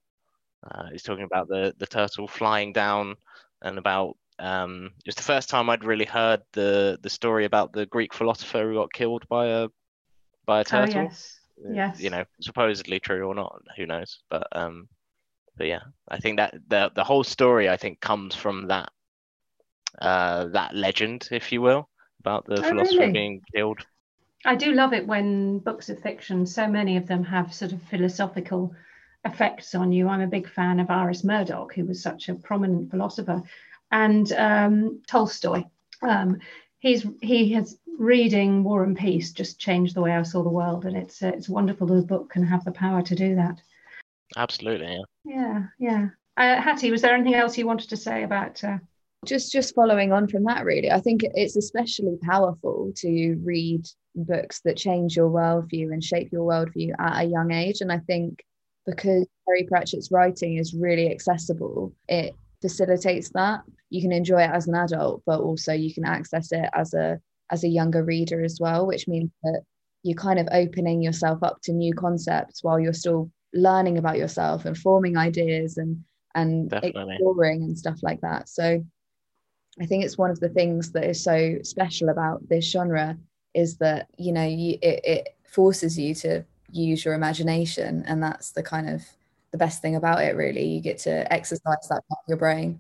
[0.64, 3.16] Uh, he's talking about the the turtle flying down
[3.62, 7.74] and about um, it was the first time I'd really heard the the story about
[7.74, 9.68] the Greek philosopher who got killed by a
[10.46, 11.00] by a oh, turtle.
[11.00, 11.38] Oh, yes.
[11.72, 12.02] Yes.
[12.02, 14.20] You know, supposedly true or not, who knows?
[14.32, 14.90] But um,
[15.62, 18.92] but yeah, I think that the the whole story I think comes from that
[20.00, 21.88] uh that legend, if you will,
[22.20, 23.14] about the oh, philosopher really?
[23.14, 23.86] being killed.
[24.44, 27.82] I do love it when books of fiction, so many of them have sort of
[27.84, 28.74] philosophical
[29.24, 30.08] effects on you.
[30.08, 33.44] I'm a big fan of Iris Murdoch, who was such a prominent philosopher,
[33.92, 35.66] and um, Tolstoy.
[36.02, 36.40] Um,
[36.80, 40.86] he's he has reading War and Peace just changed the way I saw the world,
[40.86, 43.62] and it's uh, it's wonderful that a book can have the power to do that.
[44.38, 44.88] Absolutely,
[45.26, 45.34] yeah.
[45.36, 46.08] Yeah, yeah.
[46.38, 48.64] Uh, Hattie, was there anything else you wanted to say about?
[48.64, 48.78] Uh...
[49.26, 54.62] Just just following on from that, really, I think it's especially powerful to read books
[54.66, 58.44] that change your worldview and shape your worldview at a young age, and I think
[58.88, 63.62] because Terry Pratchett's writing is really accessible, it facilitates that.
[63.92, 67.20] You can enjoy it as an adult, but also you can access it as a
[67.52, 69.62] as a younger reader as well, which means that
[70.04, 74.66] you're kind of opening yourself up to new concepts while you're still learning about yourself
[74.66, 76.04] and forming ideas and
[76.36, 77.16] and Definitely.
[77.16, 78.48] exploring and stuff like that.
[78.48, 78.84] So
[79.80, 83.18] I think it's one of the things that is so special about this genre
[83.54, 88.52] is that you know you, it, it forces you to use your imagination and that's
[88.52, 89.04] the kind of
[89.52, 92.80] the best thing about it really you get to exercise that part of your brain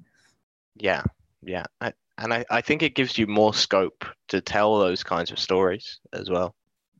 [0.77, 1.03] yeah
[1.43, 5.31] yeah I, and I, I think it gives you more scope to tell those kinds
[5.31, 6.55] of stories as well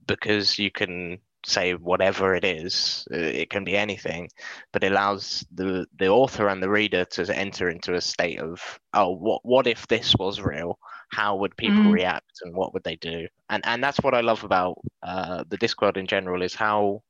[0.07, 4.29] because you can say whatever it is uh, it can be anything
[4.71, 8.79] but it allows the the author and the reader to enter into a state of
[8.93, 10.77] oh what what if this was real?
[11.09, 11.91] How would people mm.
[11.91, 13.27] react and what would they do?
[13.49, 17.01] And and that's what i love about uh, the discworld in general is how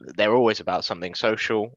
[0.00, 1.76] they're always about something social.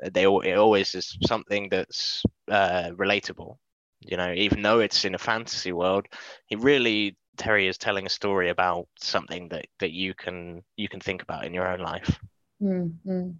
[0.00, 3.56] They it always is something that's uh, relatable.
[4.00, 6.06] You know even though it's in a fantasy world
[6.48, 11.00] it really terry is telling a story about something that that you can you can
[11.00, 12.18] think about in your own life.
[12.62, 13.30] Mm-hmm.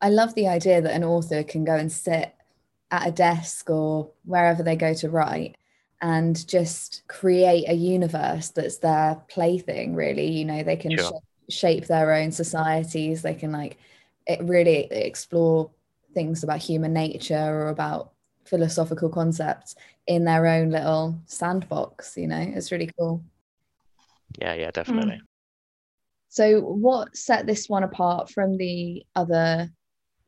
[0.00, 2.34] i love the idea that an author can go and sit
[2.90, 5.56] at a desk or wherever they go to write
[6.02, 10.26] and just create a universe that's their plaything really.
[10.26, 11.20] You know they can sure.
[11.48, 13.22] sh- shape their own societies.
[13.22, 13.78] They can like
[14.26, 15.70] it really explore
[16.12, 18.12] things about human nature or about
[18.44, 22.52] philosophical concepts in their own little sandbox you know?
[22.54, 23.24] It's really cool
[24.38, 25.26] yeah yeah definitely mm.
[26.28, 29.68] so what set this one apart from the other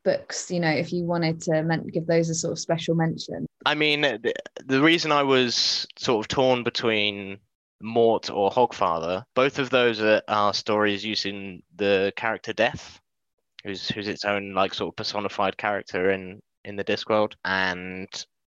[0.04, 3.46] books you know if you wanted to men- give those a sort of special mention
[3.64, 4.34] i mean the,
[4.66, 7.38] the reason i was sort of torn between
[7.80, 13.00] mort or hogfather both of those are, are stories using the character death
[13.64, 18.08] who's who's its own like sort of personified character in in the Discworld, and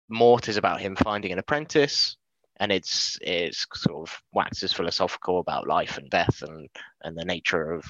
[0.10, 2.18] Mort is about him finding an apprentice,
[2.58, 6.70] and it's it's sort of waxes philosophical about life and death and
[7.02, 7.86] and the nature of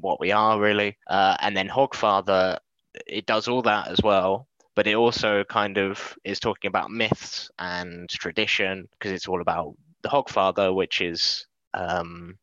[0.00, 0.96] what we are really.
[1.06, 2.58] Uh, and then Hogfather,
[3.06, 7.50] it does all that as well, but it also kind of is talking about myths
[7.58, 12.38] and tradition because it's all about the Hogfather, which is um,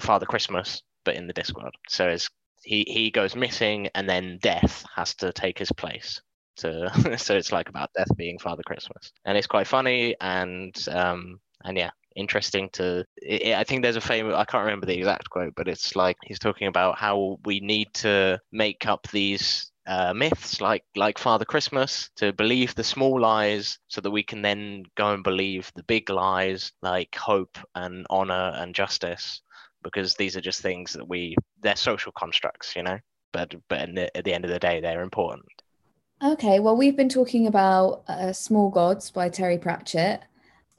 [0.00, 1.72] Father Christmas, but in the Discworld.
[1.88, 2.28] So it's
[2.62, 6.20] he he goes missing, and then death has to take his place.
[6.58, 11.40] To so it's like about death being Father Christmas, and it's quite funny and um
[11.64, 15.28] and yeah, interesting to it, i think there's a famous i can't remember the exact
[15.30, 20.14] quote but it's like he's talking about how we need to make up these uh,
[20.14, 24.84] myths like like father christmas to believe the small lies so that we can then
[24.96, 29.42] go and believe the big lies like hope and honor and justice
[29.82, 32.98] because these are just things that we they're social constructs, you know.
[33.32, 33.80] But but
[34.14, 35.53] at the end of the day, they're important.
[36.22, 40.22] Okay, well, we've been talking about uh, Small Gods by Terry Pratchett,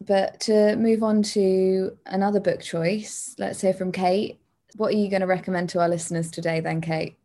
[0.02, 4.40] but to move on to another book choice, let's hear from Kate.
[4.78, 7.18] What are you going to recommend to our listeners today, then, Kate?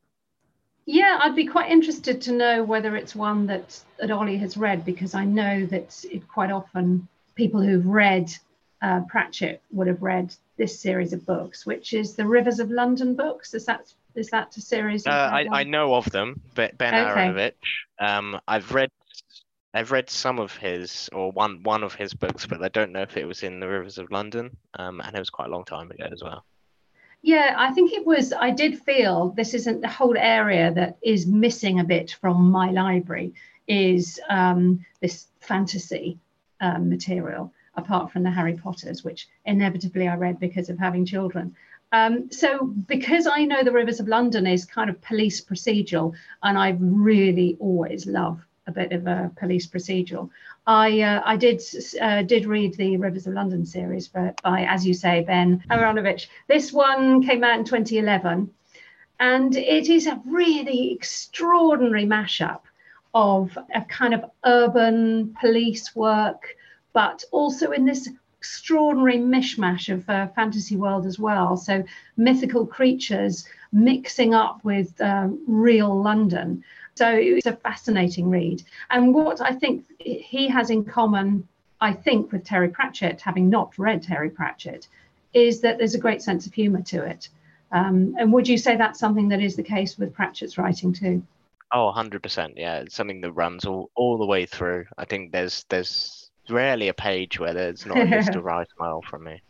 [0.86, 4.84] Yeah, I'd be quite interested to know whether it's one that, that Ollie has read
[4.84, 8.30] because I know that it quite often people who've read
[8.82, 13.14] uh, Pratchett would have read this series of books, which is the Rivers of London
[13.14, 13.54] books.
[13.54, 15.06] Is that is that a series?
[15.06, 16.92] Uh, I, I know of them, Ben okay.
[16.92, 17.52] Aaronovitch.
[17.98, 18.90] Um, I've read
[19.72, 23.02] I've read some of his or one one of his books, but I don't know
[23.02, 24.56] if it was in the Rivers of London.
[24.74, 26.44] Um, and it was quite a long time ago as well.
[27.22, 28.32] Yeah, I think it was.
[28.32, 32.70] I did feel this isn't the whole area that is missing a bit from my
[32.70, 33.34] library
[33.68, 36.18] is um, this fantasy
[36.60, 41.54] um, material apart from the Harry Potters, which inevitably I read because of having children.
[41.92, 46.56] Um, so because I know the Rivers of London is kind of police procedural, and
[46.56, 50.30] I really always love a bit of a police procedural.
[50.66, 51.60] I uh, I did
[52.00, 56.28] uh, did read the Rivers of London series by, by as you say Ben Aaronovitch.
[56.46, 58.50] This one came out in 2011,
[59.18, 62.60] and it is a really extraordinary mashup
[63.14, 66.56] of a kind of urban police work
[66.92, 68.08] but also in this
[68.40, 71.58] extraordinary mishmash of uh, fantasy world as well.
[71.58, 71.84] So
[72.16, 76.64] mythical creatures mixing up with um, real London.
[76.94, 78.62] So it's a fascinating read.
[78.88, 81.46] And what I think he has in common
[81.80, 84.86] I think with Terry Pratchett, having not read Terry Pratchett,
[85.32, 87.28] is that there's a great sense of humour to it.
[87.72, 91.22] Um, and would you say that's something that is the case with Pratchett's writing too?
[91.72, 92.54] Oh, 100%.
[92.56, 94.86] Yeah, it's something that runs all, all the way through.
[94.98, 96.19] I think there's there's
[96.50, 99.42] rarely a page where there's not at least a wry smile from me.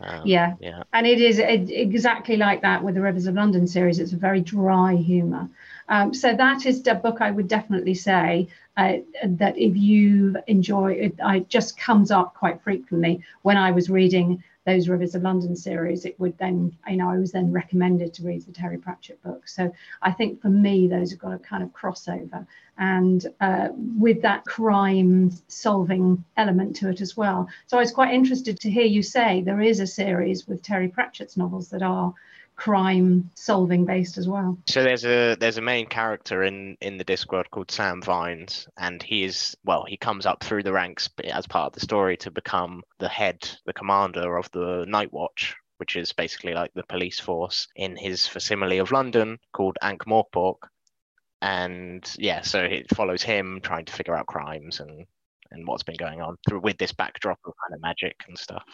[0.00, 3.98] Um, yeah, yeah, and it is exactly like that with the Rivers of London series.
[3.98, 5.48] It's a very dry humour.
[5.88, 10.92] Um, so that is a book I would definitely say uh, that if you enjoy
[10.92, 15.54] it, it just comes up quite frequently when I was reading those Rivers of London
[15.54, 19.22] series, it would then, you know, I was then recommended to read the Terry Pratchett
[19.22, 19.46] book.
[19.46, 19.72] So
[20.02, 22.44] I think for me, those have got a kind of crossover
[22.76, 27.48] and uh, with that crime solving element to it as well.
[27.68, 30.88] So I was quite interested to hear you say there is a series with Terry
[30.88, 32.12] Pratchett's novels that are
[32.56, 34.58] crime solving based as well.
[34.66, 39.02] So there's a there's a main character in in the Discworld called Sam Vimes, and
[39.02, 42.30] he is well, he comes up through the ranks as part of the story to
[42.30, 45.54] become the head, the commander of the Night Watch.
[45.78, 50.56] Which is basically like the police force in his facsimile of London called Ankh Morpork.
[51.42, 55.04] And yeah, so it follows him trying to figure out crimes and
[55.50, 58.64] and what's been going on through with this backdrop of kind of magic and stuff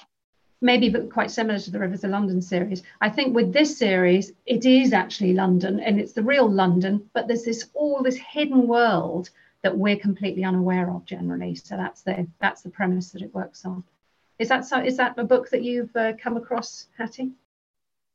[0.63, 2.83] maybe but quite similar to the Rivers of London series.
[3.01, 7.27] I think with this series, it is actually London and it's the real London, but
[7.27, 9.31] there's this all this hidden world
[9.63, 11.55] that we're completely unaware of generally.
[11.55, 13.85] So that's the that's the premise that it works on.
[14.39, 14.83] Is that so?
[14.83, 17.33] Is that a book that you've uh, come across, Hattie?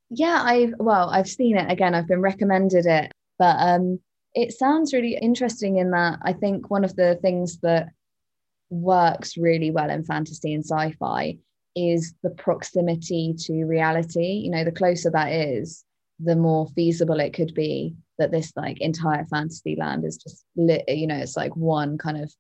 [0.09, 1.93] Yeah, I've well, I've seen it again.
[1.93, 3.99] I've been recommended it, but um,
[4.33, 7.89] it sounds really interesting in that I think one of the things that
[8.69, 11.37] works really well in fantasy and sci-fi
[11.77, 14.41] is the proximity to reality.
[14.43, 15.83] You know, the closer that is,
[16.19, 20.83] the more feasible it could be that this like entire fantasy land is just lit,
[20.87, 22.33] you know, it's like one kind of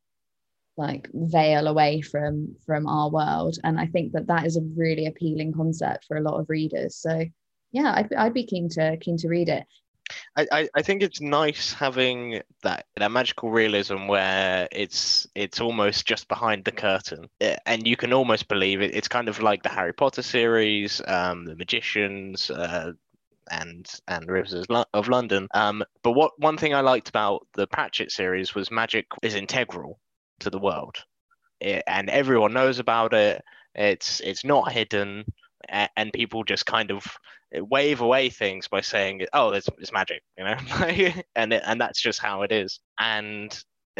[0.75, 3.57] like veil away from from our world.
[3.63, 6.95] And i think that that is a really appealing concept for a lot of readers.
[6.95, 7.25] So
[7.71, 9.65] yeah i'd, I'd be keen to keen to read it
[10.37, 16.27] I, I think it's nice having that that magical realism where it's it's almost just
[16.27, 17.27] behind the curtain,
[17.65, 18.95] and you can almost believe it.
[18.95, 22.93] It's kind of like the Harry Potter series, um, the Magicians, uh,
[23.49, 25.47] and and Rivers of London.
[25.53, 29.99] Um, but what one thing I liked about the Pratchett series was magic is integral
[30.41, 30.97] to the world,
[31.59, 33.43] it, and everyone knows about it.
[33.73, 35.25] It's it's not hidden,
[35.69, 37.05] and people just kind of
[37.53, 40.57] wave away things by saying, "Oh, it's, it's magic," you know,
[41.35, 42.79] and it, and that's just how it is.
[42.99, 43.57] And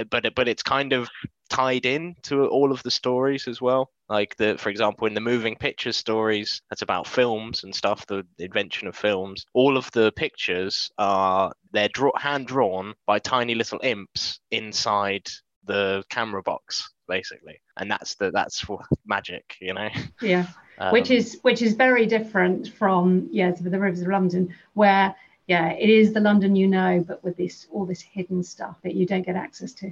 [0.09, 1.09] but it, but it's kind of
[1.49, 3.89] tied in to all of the stories as well.
[4.09, 8.25] Like the, for example, in the moving pictures stories, that's about films and stuff, the,
[8.37, 9.45] the invention of films.
[9.53, 15.27] All of the pictures are they're draw, hand drawn by tiny little imps inside
[15.65, 19.89] the camera box, basically, and that's the that's for magic, you know.
[20.21, 20.47] Yeah.
[20.79, 25.15] Um, which is which is very different from yeah the rivers of london where
[25.47, 28.93] yeah it is the london you know but with this all this hidden stuff that
[28.93, 29.91] you don't get access to.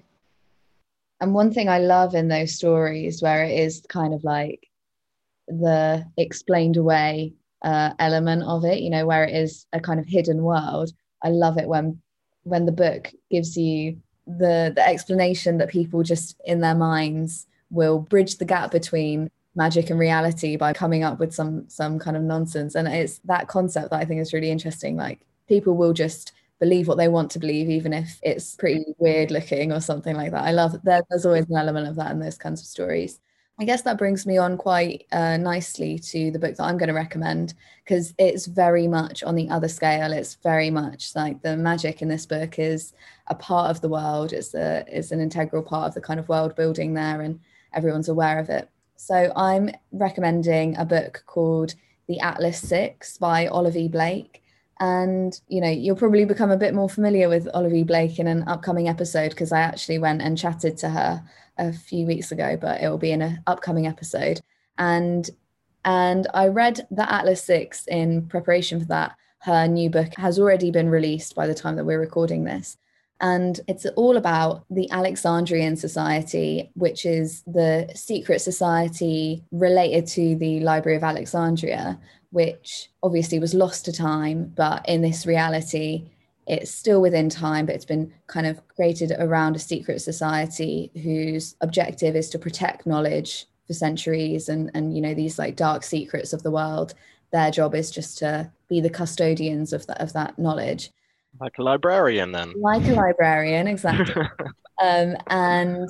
[1.20, 4.68] And one thing i love in those stories where it is kind of like
[5.48, 10.06] the explained away uh, element of it you know where it is a kind of
[10.06, 10.92] hidden world
[11.24, 12.00] i love it when
[12.44, 13.98] when the book gives you
[14.28, 19.90] the the explanation that people just in their minds will bridge the gap between magic
[19.90, 22.76] and reality by coming up with some some kind of nonsense.
[22.76, 24.96] And it's that concept that i think is really interesting.
[24.96, 29.30] Like people will just believe what they want to believe even if it's pretty weird
[29.30, 30.44] looking or something like that.
[30.44, 33.20] I love there's always an element of that in those kinds of stories
[33.60, 36.88] i guess that brings me on quite uh, nicely to the book that i'm going
[36.88, 37.54] to recommend
[37.84, 42.08] because it's very much on the other scale it's very much like the magic in
[42.08, 42.94] this book is
[43.28, 46.30] a part of the world it's a it's an integral part of the kind of
[46.30, 47.40] world building there and
[47.74, 51.76] everyone's aware of it so I'm recommending a book called
[52.08, 53.88] The Atlas Six by Olive E.
[53.88, 54.42] Blake.
[54.80, 57.84] And you know, you'll probably become a bit more familiar with Olive E.
[57.84, 61.24] Blake in an upcoming episode because I actually went and chatted to her
[61.58, 64.42] a few weeks ago, but it will be in an upcoming episode.
[64.78, 65.30] And
[65.84, 69.16] and I read the Atlas Six in preparation for that.
[69.40, 72.78] Her new book has already been released by the time that we're recording this.
[73.22, 80.60] And it's all about the Alexandrian Society, which is the secret society related to the
[80.60, 82.00] Library of Alexandria,
[82.32, 86.10] which obviously was lost to time, but in this reality,
[86.48, 91.56] it's still within time, but it's been kind of created around a secret society whose
[91.62, 96.34] objective is to protect knowledge for centuries and, and you know, these like dark secrets
[96.34, 96.94] of the world.
[97.32, 100.92] Their job is just to be the custodians of, that of that knowledge.
[101.40, 102.54] Like a librarian, then.
[102.58, 104.22] Like a librarian, exactly.
[104.82, 105.90] um, and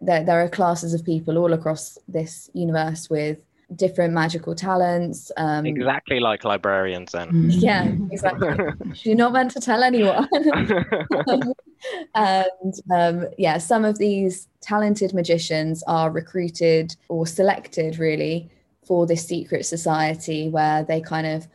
[0.00, 3.38] there, there are classes of people all across this universe with
[3.74, 5.30] different magical talents.
[5.36, 7.50] Um, exactly like librarians, then.
[7.50, 8.48] Yeah, exactly.
[9.02, 10.28] You're not meant to tell anyone.
[12.14, 18.50] and um, yeah, some of these talented magicians are recruited or selected really
[18.86, 21.48] for this secret society where they kind of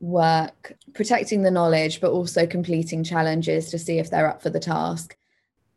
[0.00, 4.60] work protecting the knowledge but also completing challenges to see if they're up for the
[4.60, 5.16] task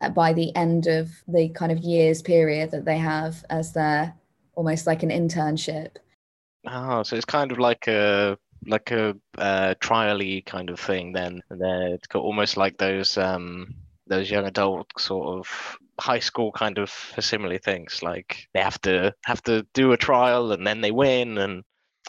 [0.02, 4.14] uh, by the end of the kind of years period that they have as their
[4.60, 5.92] almost like an internship.
[6.68, 8.38] Oh so it's kind of like a
[8.68, 11.42] like a uh, trial kind of thing then.
[11.50, 13.74] Then it's got almost like those um
[14.08, 16.90] those young adult sort of high school kind of
[17.20, 18.04] similar things.
[18.04, 21.38] Like they have to have to do a trial and then they win.
[21.38, 21.64] And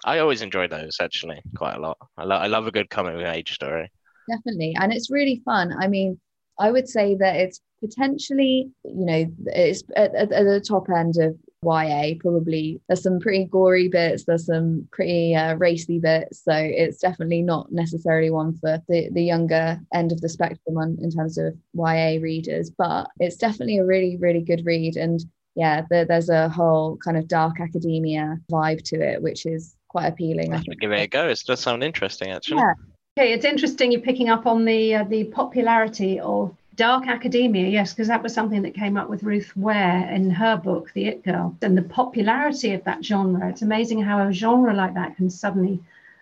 [0.05, 1.99] i always enjoy those actually quite a lot.
[2.19, 3.89] I, lo- I love a good coming of age story.
[4.29, 4.75] Definitely.
[4.77, 5.73] And it's really fun.
[5.81, 6.19] I mean
[6.59, 11.15] i would say that it's potentially you know it's at, at, at the top end
[11.17, 12.15] of YA.
[12.21, 16.43] Probably there's some pretty gory bits, there's some pretty uh, racy bits.
[16.45, 20.99] So it's definitely not necessarily one for the, the younger end of the spectrum on,
[21.01, 24.97] in terms of YA readers, but it's definitely a really, really good read.
[24.97, 25.21] And
[25.55, 30.07] yeah, the, there's a whole kind of dark academia vibe to it, which is quite
[30.07, 30.55] appealing.
[30.55, 30.81] I think.
[30.81, 31.29] Give it a go.
[31.29, 32.59] It does sound interesting, actually.
[32.59, 32.73] Yeah.
[33.19, 37.93] Okay, it's interesting you're picking up on the uh, the popularity of Dark academia, yes,
[37.93, 41.23] because that was something that came up with Ruth Ware in her book, The It
[41.23, 43.51] Girl, and the popularity of that genre.
[43.51, 45.79] It's amazing how a genre like that can suddenly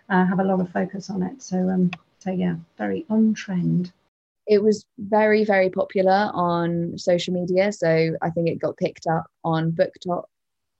[0.09, 1.41] uh, have a lot of focus on it.
[1.41, 3.93] So, um, so yeah, very on trend.
[4.47, 7.71] It was very, very popular on social media.
[7.71, 10.25] So I think it got picked up on BookTok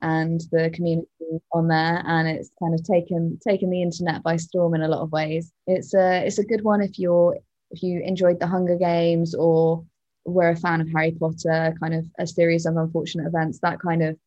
[0.01, 1.07] and the community
[1.53, 5.01] on there and it's kind of taken taken the internet by storm in a lot
[5.01, 7.37] of ways it's a it's a good one if you're
[7.71, 9.85] if you enjoyed the Hunger Games or
[10.25, 14.03] were a fan of Harry Potter, kind of a series of unfortunate events, that kind
[14.03, 14.17] of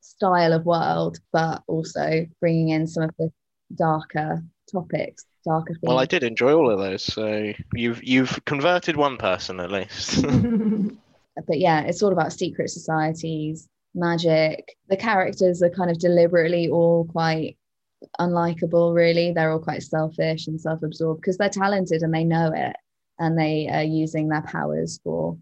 [0.00, 3.30] style of world, but also bringing in some of the
[3.74, 5.82] darker topics, darker themes.
[5.82, 10.22] Well, I did enjoy all of those, so you've you've converted one person at least.
[11.46, 14.76] but yeah, it's all about secret societies, magic.
[14.88, 17.56] The characters are kind of deliberately all quite
[18.18, 19.32] unlikable really.
[19.32, 22.76] They're all quite selfish and self-absorbed because they're talented and they know it
[23.18, 25.36] and they are using their powers for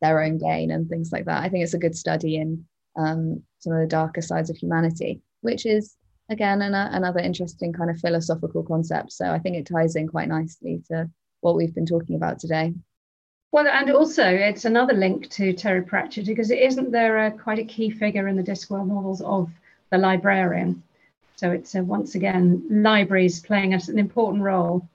[0.00, 1.42] their own gain and things like that.
[1.42, 2.64] I think it's a good study in
[2.96, 5.96] um, some of the darker sides of humanity which is
[6.28, 9.12] again an, another interesting kind of philosophical concept.
[9.12, 12.74] So i think it ties in quite nicely to what we've been talking about today.
[13.50, 17.58] Well, and also it's another link to Terry Pratchett because it isn't there a, quite
[17.58, 19.50] a key figure in the Discworld novels of
[19.90, 20.82] the librarian
[21.38, 24.88] so it's uh, once again libraries playing an important role.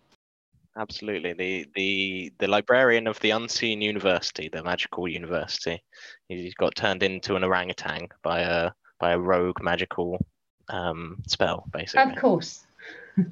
[0.75, 5.81] Absolutely, the the the librarian of the unseen university, the magical university.
[6.27, 10.19] He's got turned into an orangutan by a by a rogue magical
[10.67, 12.11] um, spell, basically.
[12.11, 12.65] Of course.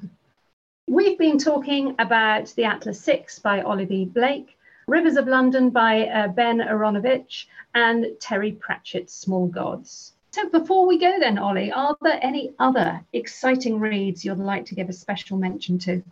[0.88, 4.56] We've been talking about the Atlas Six by Olivie Blake,
[4.86, 7.44] Rivers of London by uh, Ben Aaronovitch,
[7.74, 10.14] and Terry Pratchett's Small Gods.
[10.32, 14.74] So before we go then, Ollie, are there any other exciting reads you'd like to
[14.74, 16.02] give a special mention to?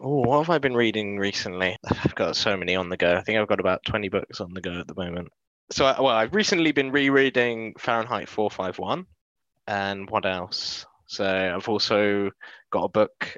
[0.00, 1.76] Oh, what have I been reading recently?
[1.84, 3.16] I've got so many on the go.
[3.16, 5.28] I think I've got about 20 books on the go at the moment.
[5.72, 9.06] So, well, I've recently been rereading Fahrenheit 451.
[9.66, 10.86] And what else?
[11.06, 12.30] So, I've also
[12.70, 13.36] got a book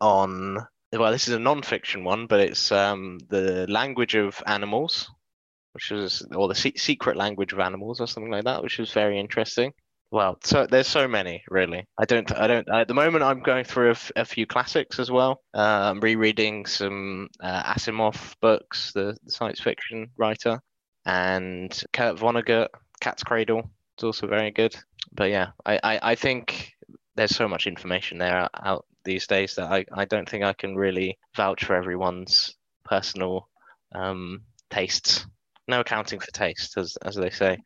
[0.00, 5.10] on, well, this is a non fiction one, but it's um, the language of animals
[5.78, 9.20] which was or the secret language of animals or something like that, which was very
[9.20, 9.72] interesting.
[10.10, 11.86] Well, so there's so many really.
[11.96, 12.68] I don't, I don't.
[12.68, 15.40] At the moment, I'm going through a, f- a few classics as well.
[15.54, 15.60] Uh,
[15.92, 20.60] I'm rereading some uh, Asimov books, the, the, science fiction writer,
[21.06, 22.68] and Kurt Vonnegut,
[23.00, 23.70] Cat's Cradle.
[23.96, 24.74] It's also very good.
[25.12, 26.72] But yeah, I, I, I think
[27.14, 30.74] there's so much information there out these days that I, I don't think I can
[30.74, 33.48] really vouch for everyone's personal
[33.94, 35.24] um, tastes
[35.68, 37.58] no accounting for taste, as as they say.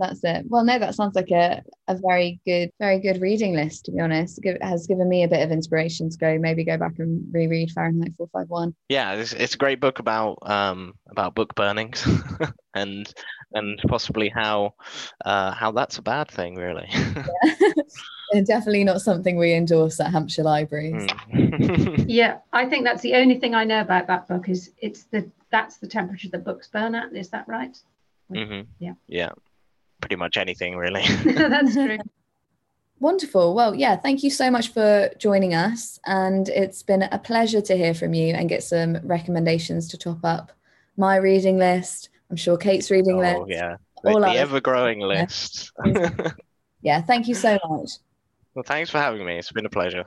[0.00, 0.46] That's it.
[0.48, 3.84] Well, no, that sounds like a, a very good, very good reading list.
[3.84, 6.78] To be honest, it has given me a bit of inspiration to go maybe go
[6.78, 8.74] back and reread Fahrenheit 451.
[8.88, 12.08] Yeah, it's, it's a great book about um about book burnings
[12.74, 13.12] and
[13.52, 14.74] and possibly how
[15.24, 16.88] uh, how that's a bad thing, really.
[16.90, 18.40] yeah.
[18.44, 21.04] Definitely not something we endorse at Hampshire Libraries.
[21.34, 22.04] Mm.
[22.08, 25.28] yeah, I think that's the only thing I know about that book is it's the
[25.50, 27.14] that's the temperature that books burn at.
[27.14, 27.76] Is that right?
[28.32, 28.68] Mm-hmm.
[28.78, 28.94] Yeah.
[29.06, 29.30] Yeah.
[30.00, 31.04] Pretty much anything, really.
[31.24, 31.98] that's true.
[33.00, 33.54] Wonderful.
[33.54, 35.98] Well, yeah, thank you so much for joining us.
[36.04, 40.18] And it's been a pleasure to hear from you and get some recommendations to top
[40.22, 40.52] up
[40.96, 42.10] my reading list.
[42.28, 43.50] I'm sure Kate's reading oh, list.
[43.50, 43.76] Yeah.
[44.02, 45.72] The, all the ever-growing list.
[46.82, 47.90] Yeah, thank you so much.
[48.54, 49.38] well, thanks for having me.
[49.38, 50.06] It's been a pleasure.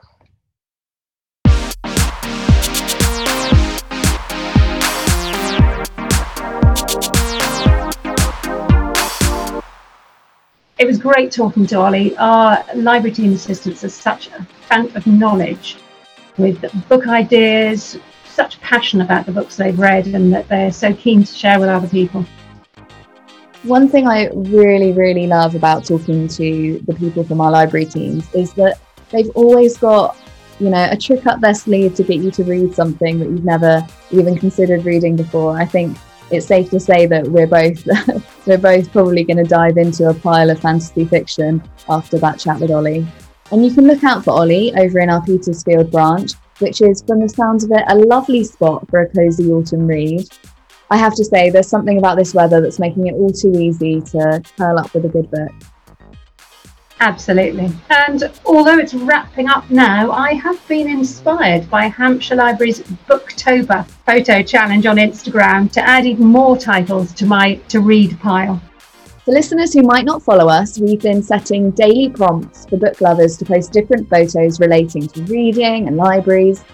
[10.76, 12.16] It was great talking to Ollie.
[12.16, 15.76] Our library team assistants are such a fount of knowledge
[16.36, 21.22] with book ideas, such passion about the books they've read, and that they're so keen
[21.22, 22.26] to share with other people.
[23.62, 28.26] One thing I really, really love about talking to the people from our library teams
[28.34, 30.16] is that they've always got,
[30.58, 33.44] you know, a trick up their sleeve to get you to read something that you've
[33.44, 35.56] never even considered reading before.
[35.56, 35.96] I think
[36.32, 37.86] it's safe to say that we're both
[38.46, 42.60] we're both probably going to dive into a pile of fantasy fiction after that chat
[42.60, 43.06] with Ollie.
[43.50, 47.20] And you can look out for Ollie over in our Petersfield branch, which is, from
[47.20, 50.26] the sounds of it, a lovely spot for a cosy autumn read.
[50.90, 54.00] I have to say, there's something about this weather that's making it all too easy
[54.00, 55.52] to curl up with a good book.
[57.04, 57.70] Absolutely.
[57.90, 64.42] And although it's wrapping up now, I have been inspired by Hampshire Library's Booktober photo
[64.42, 68.58] challenge on Instagram to add even more titles to my to read pile.
[69.26, 73.36] For listeners who might not follow us, we've been setting daily prompts for book lovers
[73.36, 76.64] to post different photos relating to reading and libraries.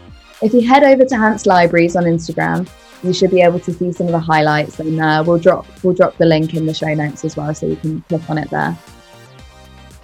[0.43, 2.71] If you head over to Hants Libraries on Instagram,
[3.03, 5.95] you should be able to see some of the highlights, and uh, we'll drop we'll
[5.95, 8.49] drop the link in the show notes as well, so you can click on it
[8.51, 8.79] there.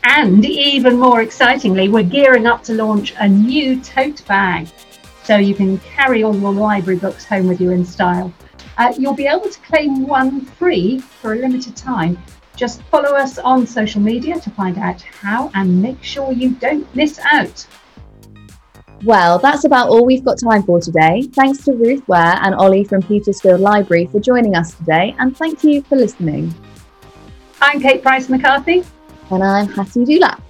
[0.08, 4.68] And even more excitingly, we're gearing up to launch a new tote bag
[5.24, 8.32] so you can carry all your library books home with you in style.
[8.78, 12.16] Uh, you'll be able to claim one free for a limited time.
[12.54, 16.86] Just follow us on social media to find out how and make sure you don't
[16.94, 17.66] miss out.
[19.04, 21.22] Well, that's about all we've got time for today.
[21.32, 25.64] Thanks to Ruth Ware and Ollie from Petersfield Library for joining us today, and thank
[25.64, 26.54] you for listening.
[27.60, 28.84] I'm Kate Price McCarthy.
[29.30, 30.45] And I'm Hattie Dulac.